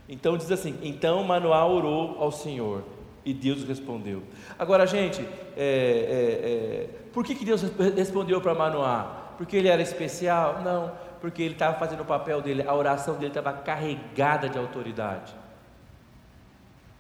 [0.08, 2.84] Então diz assim: então Manoá orou ao Senhor
[3.26, 4.24] e Deus respondeu.
[4.58, 7.62] Agora, gente, é, é, é, por que, que Deus
[7.96, 9.34] respondeu para Manoá?
[9.38, 10.62] Porque ele era especial?
[10.64, 10.92] Não,
[11.28, 15.36] porque ele estava fazendo o papel dele, a oração dele estava carregada de autoridade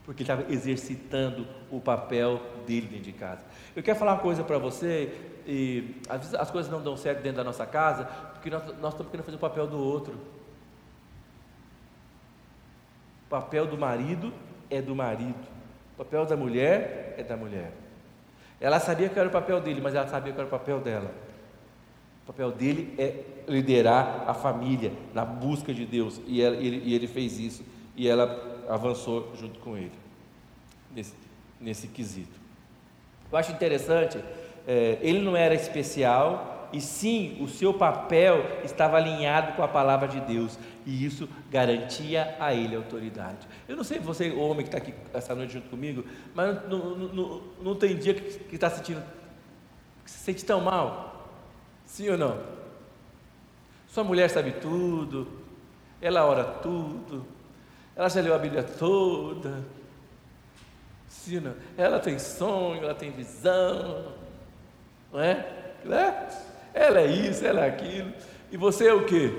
[0.03, 3.43] porque ele estava exercitando o papel dele dentro de casa.
[3.73, 5.13] Eu quero falar uma coisa para você,
[5.45, 8.93] e às vezes as coisas não dão certo dentro da nossa casa, porque nós, nós
[8.93, 10.13] estamos querendo fazer o papel do outro.
[13.25, 14.33] O papel do marido
[14.69, 15.45] é do marido,
[15.93, 17.73] o papel da mulher é da mulher.
[18.61, 21.26] Ela sabia que era o papel dele, mas ela sabia que era o papel dela.
[22.27, 26.93] O papel dele é liderar a família na busca de Deus, e, ela, ele, e
[26.93, 27.63] ele fez isso,
[27.95, 29.93] e ela avançou junto com ele,
[30.93, 31.13] nesse,
[31.57, 32.37] nesse quesito.
[33.31, 34.21] Eu acho interessante,
[34.67, 40.09] é, ele não era especial, e sim, o seu papel estava alinhado com a palavra
[40.09, 43.47] de Deus, e isso garantia a ele autoridade.
[43.69, 46.03] Eu não sei você, homem que está aqui essa noite junto comigo,
[46.35, 49.01] mas não, não, não, não tem dia que está sentindo,
[50.03, 51.16] que se sente tão mal,
[51.88, 52.39] sim ou não?
[53.88, 55.27] Sua mulher sabe tudo,
[55.99, 57.25] ela ora tudo,
[57.95, 59.65] ela já leu a Bíblia toda.
[61.07, 61.55] Ensina.
[61.75, 64.13] Ela tem sonho, ela tem visão.
[65.11, 65.45] Não é?
[65.85, 66.27] é?
[66.73, 68.13] Ela é isso, ela é aquilo.
[68.51, 69.31] E você é o quê?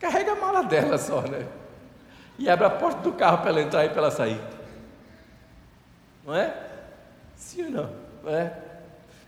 [0.00, 1.46] Carrega a mala dela só, né?
[2.38, 4.40] E abre a porta do carro para ela entrar e para ela sair.
[6.24, 6.54] Não é?
[7.34, 7.92] Sim ou não?
[8.22, 8.58] não é?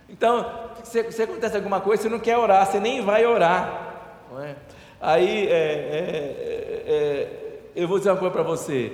[0.09, 4.23] Então, se, se acontece alguma coisa, você não quer orar, você nem vai orar.
[4.31, 4.55] Não é?
[4.99, 8.91] Aí é, é, é, eu vou dizer uma coisa para você: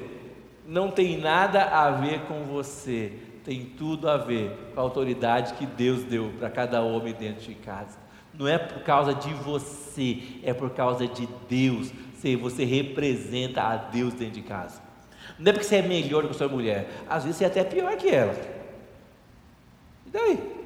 [0.67, 3.13] não tem nada a ver com você,
[3.43, 7.55] tem tudo a ver com a autoridade que Deus deu para cada homem dentro de
[7.55, 7.97] casa.
[8.33, 11.91] Não é por causa de você, é por causa de Deus.
[12.41, 14.81] Você representa a Deus dentro de casa.
[15.37, 17.95] Não é porque você é melhor que sua mulher, às vezes você é até pior
[17.97, 18.33] que ela.
[20.07, 20.64] E daí?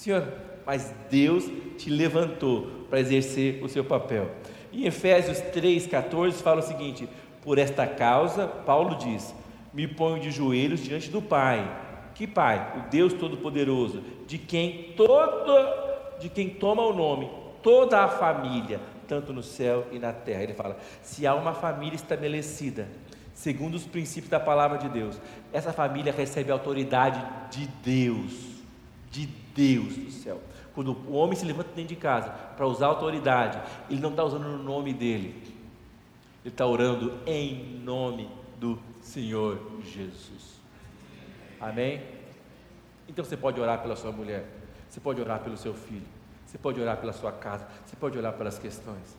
[0.00, 0.32] Senhor,
[0.64, 1.44] mas Deus
[1.76, 4.30] te levantou para exercer o seu papel.
[4.72, 7.06] Em Efésios 3,14 fala o seguinte:
[7.42, 9.34] Por esta causa, Paulo diz:
[9.74, 11.70] Me ponho de joelhos diante do Pai.
[12.14, 12.78] Que Pai?
[12.78, 15.52] O Deus Todo-Poderoso, de quem todo,
[16.18, 17.30] de quem toma o nome,
[17.62, 20.42] toda a família, tanto no céu e na terra.
[20.44, 22.88] Ele fala: se há uma família estabelecida,
[23.34, 25.20] segundo os princípios da palavra de Deus,
[25.52, 28.32] essa família recebe a autoridade de Deus,
[29.10, 30.40] de Deus do céu.
[30.74, 34.44] Quando o homem se levanta dentro de casa para usar autoridade, ele não está usando
[34.44, 35.42] no nome dele,
[36.44, 40.60] ele está orando em nome do Senhor Jesus.
[41.60, 42.02] Amém?
[43.08, 44.46] Então você pode orar pela sua mulher,
[44.88, 46.06] você pode orar pelo seu filho,
[46.46, 49.16] você pode orar pela sua casa, você pode orar pelas questões.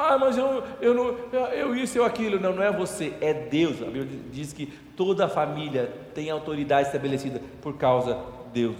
[0.00, 1.08] Ah, mas eu, eu não,
[1.50, 2.40] eu isso, eu aquilo.
[2.40, 3.82] Não, não é você, é Deus.
[3.82, 8.76] A Bíblia diz que toda a família tem autoridade estabelecida por causa de Deus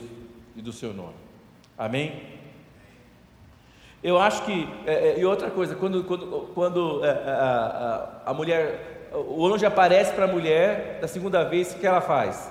[0.56, 1.14] e do seu nome.
[1.76, 2.22] Amém?
[4.02, 8.34] Eu acho que, é, é, e outra coisa, quando, quando, quando é, a, a, a
[8.34, 12.50] mulher, o anjo aparece para a mulher, da segunda vez, o que ela faz?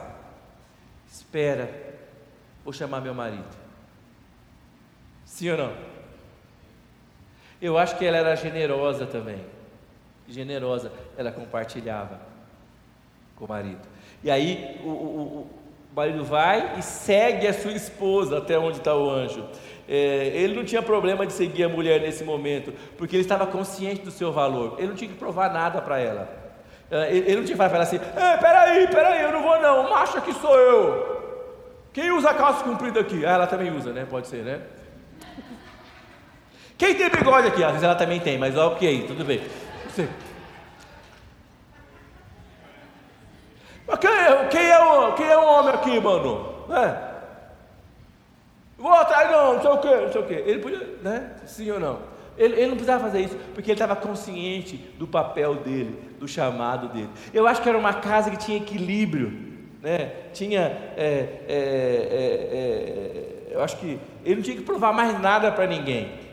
[1.11, 1.69] Espera,
[2.63, 3.57] vou chamar meu marido.
[5.25, 5.88] Sim ou não?
[7.61, 9.43] Eu acho que ela era generosa também.
[10.27, 12.19] Generosa, ela compartilhava
[13.35, 13.81] com o marido.
[14.23, 18.95] E aí o, o, o marido vai e segue a sua esposa até onde está
[18.95, 19.45] o anjo.
[19.87, 24.01] É, ele não tinha problema de seguir a mulher nesse momento, porque ele estava consciente
[24.01, 24.75] do seu valor.
[24.77, 26.29] Ele não tinha que provar nada para ela.
[26.91, 30.17] É, ele, não tinha que falar assim: Ei, peraí, peraí, eu não vou não, macho
[30.17, 31.19] aqui sou eu.
[31.91, 33.25] Quem usa calça comprida aqui?
[33.25, 34.05] Ah, ela também usa, né?
[34.09, 34.61] Pode ser, né?
[36.79, 37.61] Quem tem bigode aqui?
[37.61, 39.41] Às vezes ela também tem, mas ok, tudo bem.
[39.85, 40.07] Você...
[43.99, 46.55] Quem é, quem, é o, quem é o homem aqui, mano?
[46.71, 47.09] É.
[48.77, 50.33] Vou atrás não, não sei o que, não sei o que.
[50.33, 51.31] Ele podia, né?
[51.45, 51.99] Sim ou não?
[52.37, 56.87] Ele, ele não precisava fazer isso, porque ele estava consciente do papel dele, do chamado
[56.87, 57.09] dele.
[57.33, 59.33] Eu acho que era uma casa que tinha equilíbrio,
[59.81, 60.13] né?
[60.31, 60.61] Tinha,
[60.95, 65.67] é, é, é, é eu acho que ele não tinha que provar mais nada para
[65.67, 66.28] ninguém,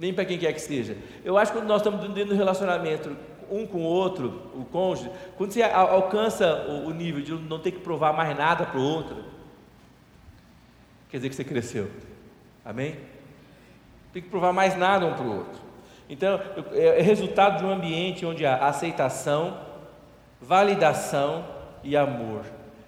[0.00, 0.96] nem para quem quer que seja.
[1.22, 3.14] Eu acho que quando nós estamos dentro do relacionamento
[3.50, 7.80] um com o outro, o cônjuge, quando você alcança o, nível de não ter que
[7.80, 9.24] provar mais nada para o outro,
[11.10, 11.90] quer dizer que você cresceu.
[12.64, 12.96] Amém?
[14.12, 15.60] Tem que provar mais nada um para o outro.
[16.08, 16.40] Então,
[16.72, 19.60] é, é resultado de um ambiente onde há aceitação,
[20.40, 21.44] validação
[21.82, 22.44] e amor,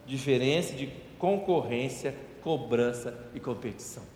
[0.06, 0.88] diferença de
[1.18, 4.11] concorrência, cobrança e competição.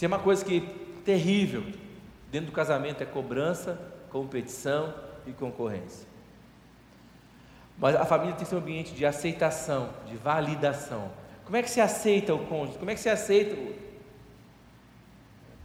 [0.00, 0.62] Se é uma coisa que
[1.04, 1.62] terrível
[2.32, 3.78] dentro do casamento é cobrança,
[4.08, 4.94] competição
[5.26, 6.08] e concorrência.
[7.76, 11.12] Mas a família tem que ser um ambiente de aceitação, de validação.
[11.44, 12.78] Como é que se aceita o cônjuge?
[12.78, 13.54] Como é que se aceita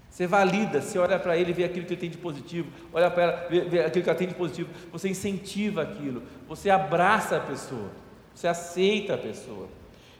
[0.10, 3.10] você valida, você olha para ele e vê aquilo que ele tem de positivo, olha
[3.10, 7.38] para ela, vê, vê aquilo que ela tem de positivo, você incentiva aquilo, você abraça
[7.38, 7.90] a pessoa,
[8.34, 9.70] você aceita a pessoa.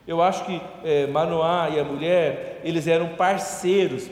[0.06, 4.08] Eu acho que é, Manoá e a mulher, eles eram parceiros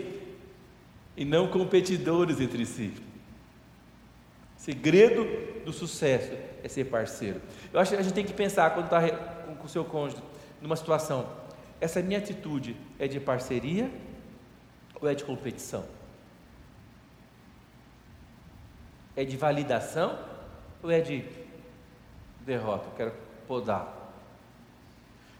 [1.17, 2.93] e não competidores entre si.
[4.57, 5.25] Segredo
[5.65, 6.33] do sucesso
[6.63, 7.41] é ser parceiro.
[7.73, 9.01] Eu acho que a gente tem que pensar quando está
[9.55, 10.23] com o seu cônjuge
[10.61, 11.29] numa situação.
[11.81, 13.91] Essa minha atitude é de parceria
[15.01, 15.85] ou é de competição?
[19.15, 20.19] É de validação
[20.83, 21.25] ou é de
[22.41, 22.89] derrota?
[22.89, 23.13] Eu quero
[23.47, 24.04] podar.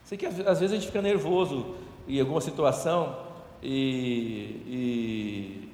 [0.05, 1.77] Sei que às vezes a gente fica nervoso
[2.07, 3.19] em alguma situação
[3.63, 5.73] e, e,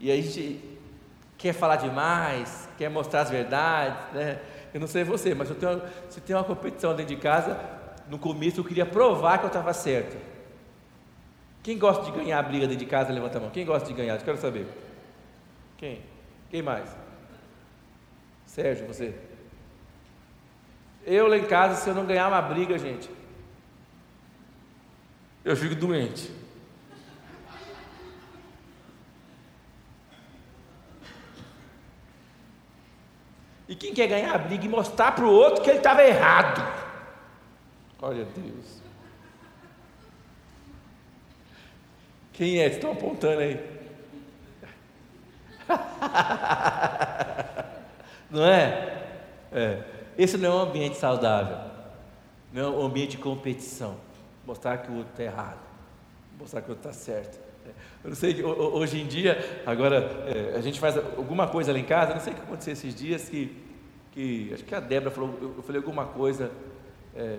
[0.00, 0.60] e a gente
[1.36, 4.40] quer falar demais, quer mostrar as verdades, né?
[4.74, 7.58] Eu não sei você, mas eu tenho, se tem uma competição dentro de casa,
[8.10, 10.16] no começo eu queria provar que eu estava certo.
[11.62, 13.50] Quem gosta de ganhar a briga dentro de casa, levanta a mão.
[13.50, 14.14] Quem gosta de ganhar?
[14.14, 14.66] Eu quero saber.
[15.76, 16.00] Quem?
[16.50, 16.88] Quem mais?
[18.46, 19.14] Sérgio, você.
[21.06, 23.08] Eu lá em casa, se eu não ganhar uma briga, gente,
[25.48, 26.30] eu fico doente.
[33.66, 36.62] E quem quer ganhar a briga e mostrar para o outro que ele estava errado?
[38.00, 38.82] Olha Deus.
[42.34, 42.66] Quem é?
[42.66, 43.58] Estão apontando aí.
[48.30, 49.06] Não é?
[49.50, 49.82] é?
[50.18, 51.56] Esse não é um ambiente saudável,
[52.52, 53.96] não é um ambiente de competição.
[54.48, 55.58] Mostrar que o outro está errado,
[56.40, 57.38] mostrar que o outro está certo.
[58.02, 59.96] Eu não sei, hoje em dia, agora
[60.26, 62.94] é, a gente faz alguma coisa lá em casa, não sei o que aconteceu esses
[62.94, 63.54] dias, que,
[64.10, 66.50] que acho que a Débora falou, eu falei alguma coisa.
[67.14, 67.36] É,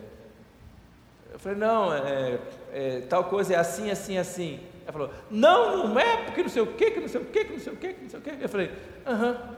[1.33, 2.39] eu falei, não, é,
[2.71, 4.59] é, tal coisa é assim, assim, assim.
[4.83, 7.43] Ela falou, não, não é, porque não sei o que, que não sei o que,
[7.43, 8.43] que não sei o que, que não sei o que.
[8.43, 8.71] Eu falei,
[9.07, 9.57] aham.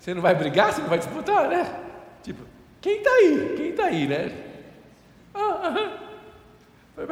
[0.00, 1.84] Você não vai brigar, você não vai disputar, né?
[2.24, 3.54] Tipo, quem está aí?
[3.56, 4.44] Quem está aí, né?
[5.34, 5.98] Ah.
[6.96, 7.06] Eu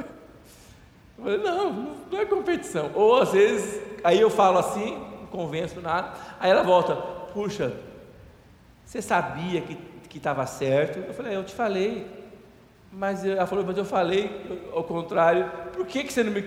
[1.17, 1.73] falei, não,
[2.11, 2.91] não é competição.
[2.95, 6.95] Ou às vezes, aí eu falo assim, não convenço nada, aí ela volta,
[7.33, 7.75] puxa,
[8.85, 9.79] você sabia que
[10.17, 10.99] estava certo?
[10.99, 12.07] Eu falei, eu te falei.
[12.91, 14.31] Mas ela falou, mas eu falei
[14.73, 16.43] ao contrário, por que, que você não me.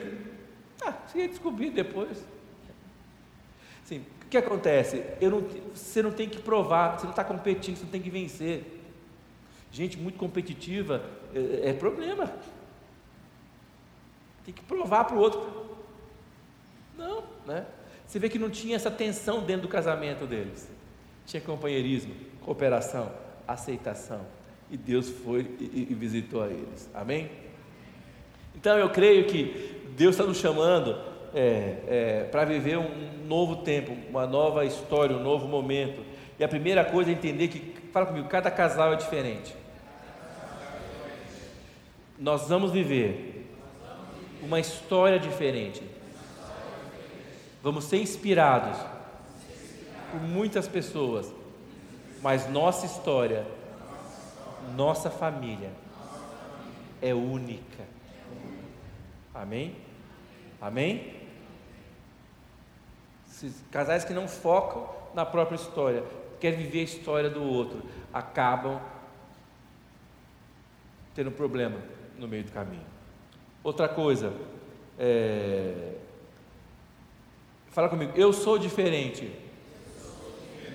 [0.81, 2.25] Ah, você ia descobrir depois.
[3.83, 5.03] Sim, o que acontece?
[5.21, 5.43] Não,
[5.73, 8.78] você não tem que provar, você não está competindo, você não tem que vencer.
[9.71, 11.03] Gente muito competitiva
[11.33, 12.31] é, é problema.
[14.45, 15.77] Tem que provar para o outro.
[16.97, 17.65] Não, né?
[18.05, 20.67] Você vê que não tinha essa tensão dentro do casamento deles.
[21.25, 23.11] Tinha companheirismo, cooperação,
[23.47, 24.21] aceitação.
[24.71, 26.89] E Deus foi e, e visitou a eles.
[26.93, 27.29] Amém?
[28.55, 30.99] Então eu creio que Deus está nos chamando
[31.33, 36.01] é, é, para viver um novo tempo, uma nova história, um novo momento.
[36.39, 37.59] E a primeira coisa é entender que,
[37.91, 39.55] fala comigo, cada casal é diferente.
[42.17, 43.49] Nós vamos viver
[44.41, 45.81] uma história diferente.
[47.61, 48.77] Vamos ser inspirados
[50.11, 51.31] por muitas pessoas,
[52.21, 53.45] mas nossa história
[54.75, 55.71] nossa família
[57.01, 57.83] é única.
[59.33, 59.75] Amém?
[60.61, 61.17] Amém?
[63.71, 66.03] casais que não focam na própria história,
[66.39, 67.81] querem viver a história do outro,
[68.13, 68.79] acabam
[71.13, 71.77] tendo problema
[72.17, 72.85] no meio do caminho.
[73.63, 74.33] Outra coisa,
[74.97, 75.93] é...
[77.71, 79.31] fala comigo, eu sou diferente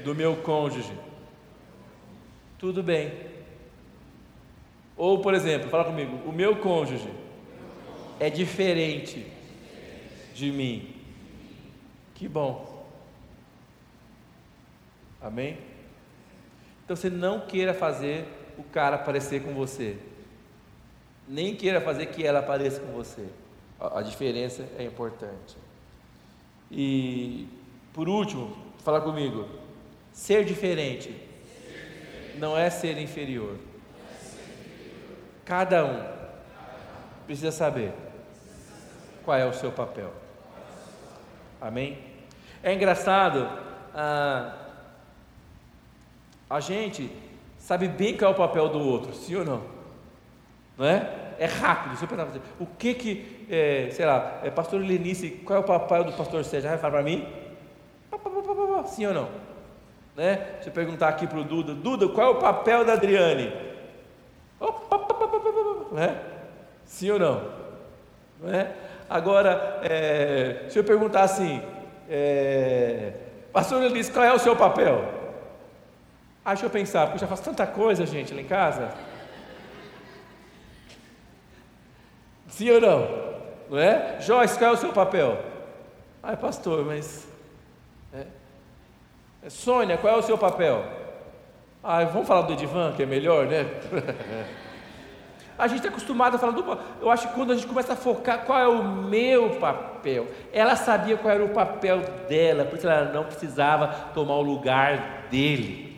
[0.04, 0.92] do meu cônjuge.
[2.58, 3.12] Tudo bem.
[4.96, 7.08] Ou, por exemplo, fala comigo, o meu cônjuge
[8.20, 9.26] é diferente
[10.34, 10.94] de mim.
[12.14, 12.73] Que bom.
[15.24, 15.56] Amém?
[16.84, 18.26] Então você não queira fazer
[18.58, 19.96] o cara aparecer com você.
[21.26, 23.26] Nem queira fazer que ela apareça com você.
[23.80, 25.56] A, diferença é importante.
[26.70, 27.48] E
[27.94, 28.54] por último,
[28.84, 29.48] fala comigo.
[30.12, 31.16] Ser diferente
[32.36, 33.56] não é ser inferior.
[35.42, 36.04] Cada um
[37.26, 37.94] precisa saber
[39.24, 40.12] qual é o seu papel.
[41.58, 41.98] Amém?
[42.62, 43.48] É engraçado,
[43.94, 44.63] ah,
[46.48, 47.10] a gente
[47.58, 49.62] sabe bem qual é o papel do outro, sim ou não?
[50.76, 51.10] Não é?
[51.38, 52.28] É rápido, você pensar,
[52.60, 56.44] o que que, é, sei lá, é, pastor Lenice, qual é o papel do pastor
[56.44, 56.68] Sérgio?
[56.68, 57.26] Vai falar para mim?
[58.86, 59.28] Sim ou não?
[60.16, 60.58] Né?
[60.60, 63.52] Se eu perguntar aqui para o Duda, Duda, qual é o papel da Adriane?
[65.92, 66.20] Né?
[66.84, 67.50] Sim ou não?
[68.40, 68.72] não é?
[69.08, 71.60] Agora, é, se eu perguntar assim,
[72.08, 73.12] é,
[73.52, 75.23] pastor Elis, qual é o seu papel?
[76.44, 78.92] Ah, deixa eu pensar, porque eu já faço tanta coisa, gente, lá em casa.
[82.48, 83.34] Sim ou não?
[83.70, 84.20] Não é?
[84.20, 85.42] Joyce, qual é o seu papel?
[86.22, 87.26] Ah, pastor, mas.
[88.12, 88.26] É.
[89.42, 89.50] é.
[89.50, 90.84] Sônia, qual é o seu papel?
[91.82, 93.64] Ah, vamos falar do Edivan, que é melhor, né?
[95.56, 96.78] A gente está acostumado a falar do.
[97.00, 100.74] Eu acho que quando a gente começa a focar qual é o meu papel, ela
[100.74, 105.93] sabia qual era o papel dela, por isso ela não precisava tomar o lugar dele.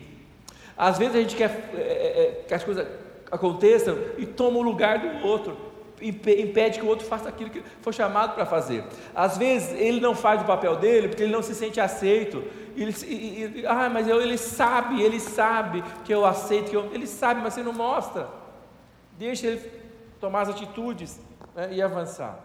[0.77, 2.87] Às vezes a gente quer é, é, é que as coisas
[3.31, 5.57] aconteçam e toma o lugar do outro,
[6.01, 8.85] impede que o outro faça aquilo que foi chamado para fazer.
[9.15, 12.45] Às vezes ele não faz o papel dele porque ele não se sente aceito.
[12.77, 17.07] Ele, e, ah, mas eu, ele sabe, ele sabe que eu aceito, que eu, ele
[17.07, 18.29] sabe, mas você não mostra.
[19.19, 19.71] Deixa ele
[20.21, 21.19] tomar as atitudes
[21.55, 22.39] né, e avançar.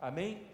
[0.00, 0.45] Amém?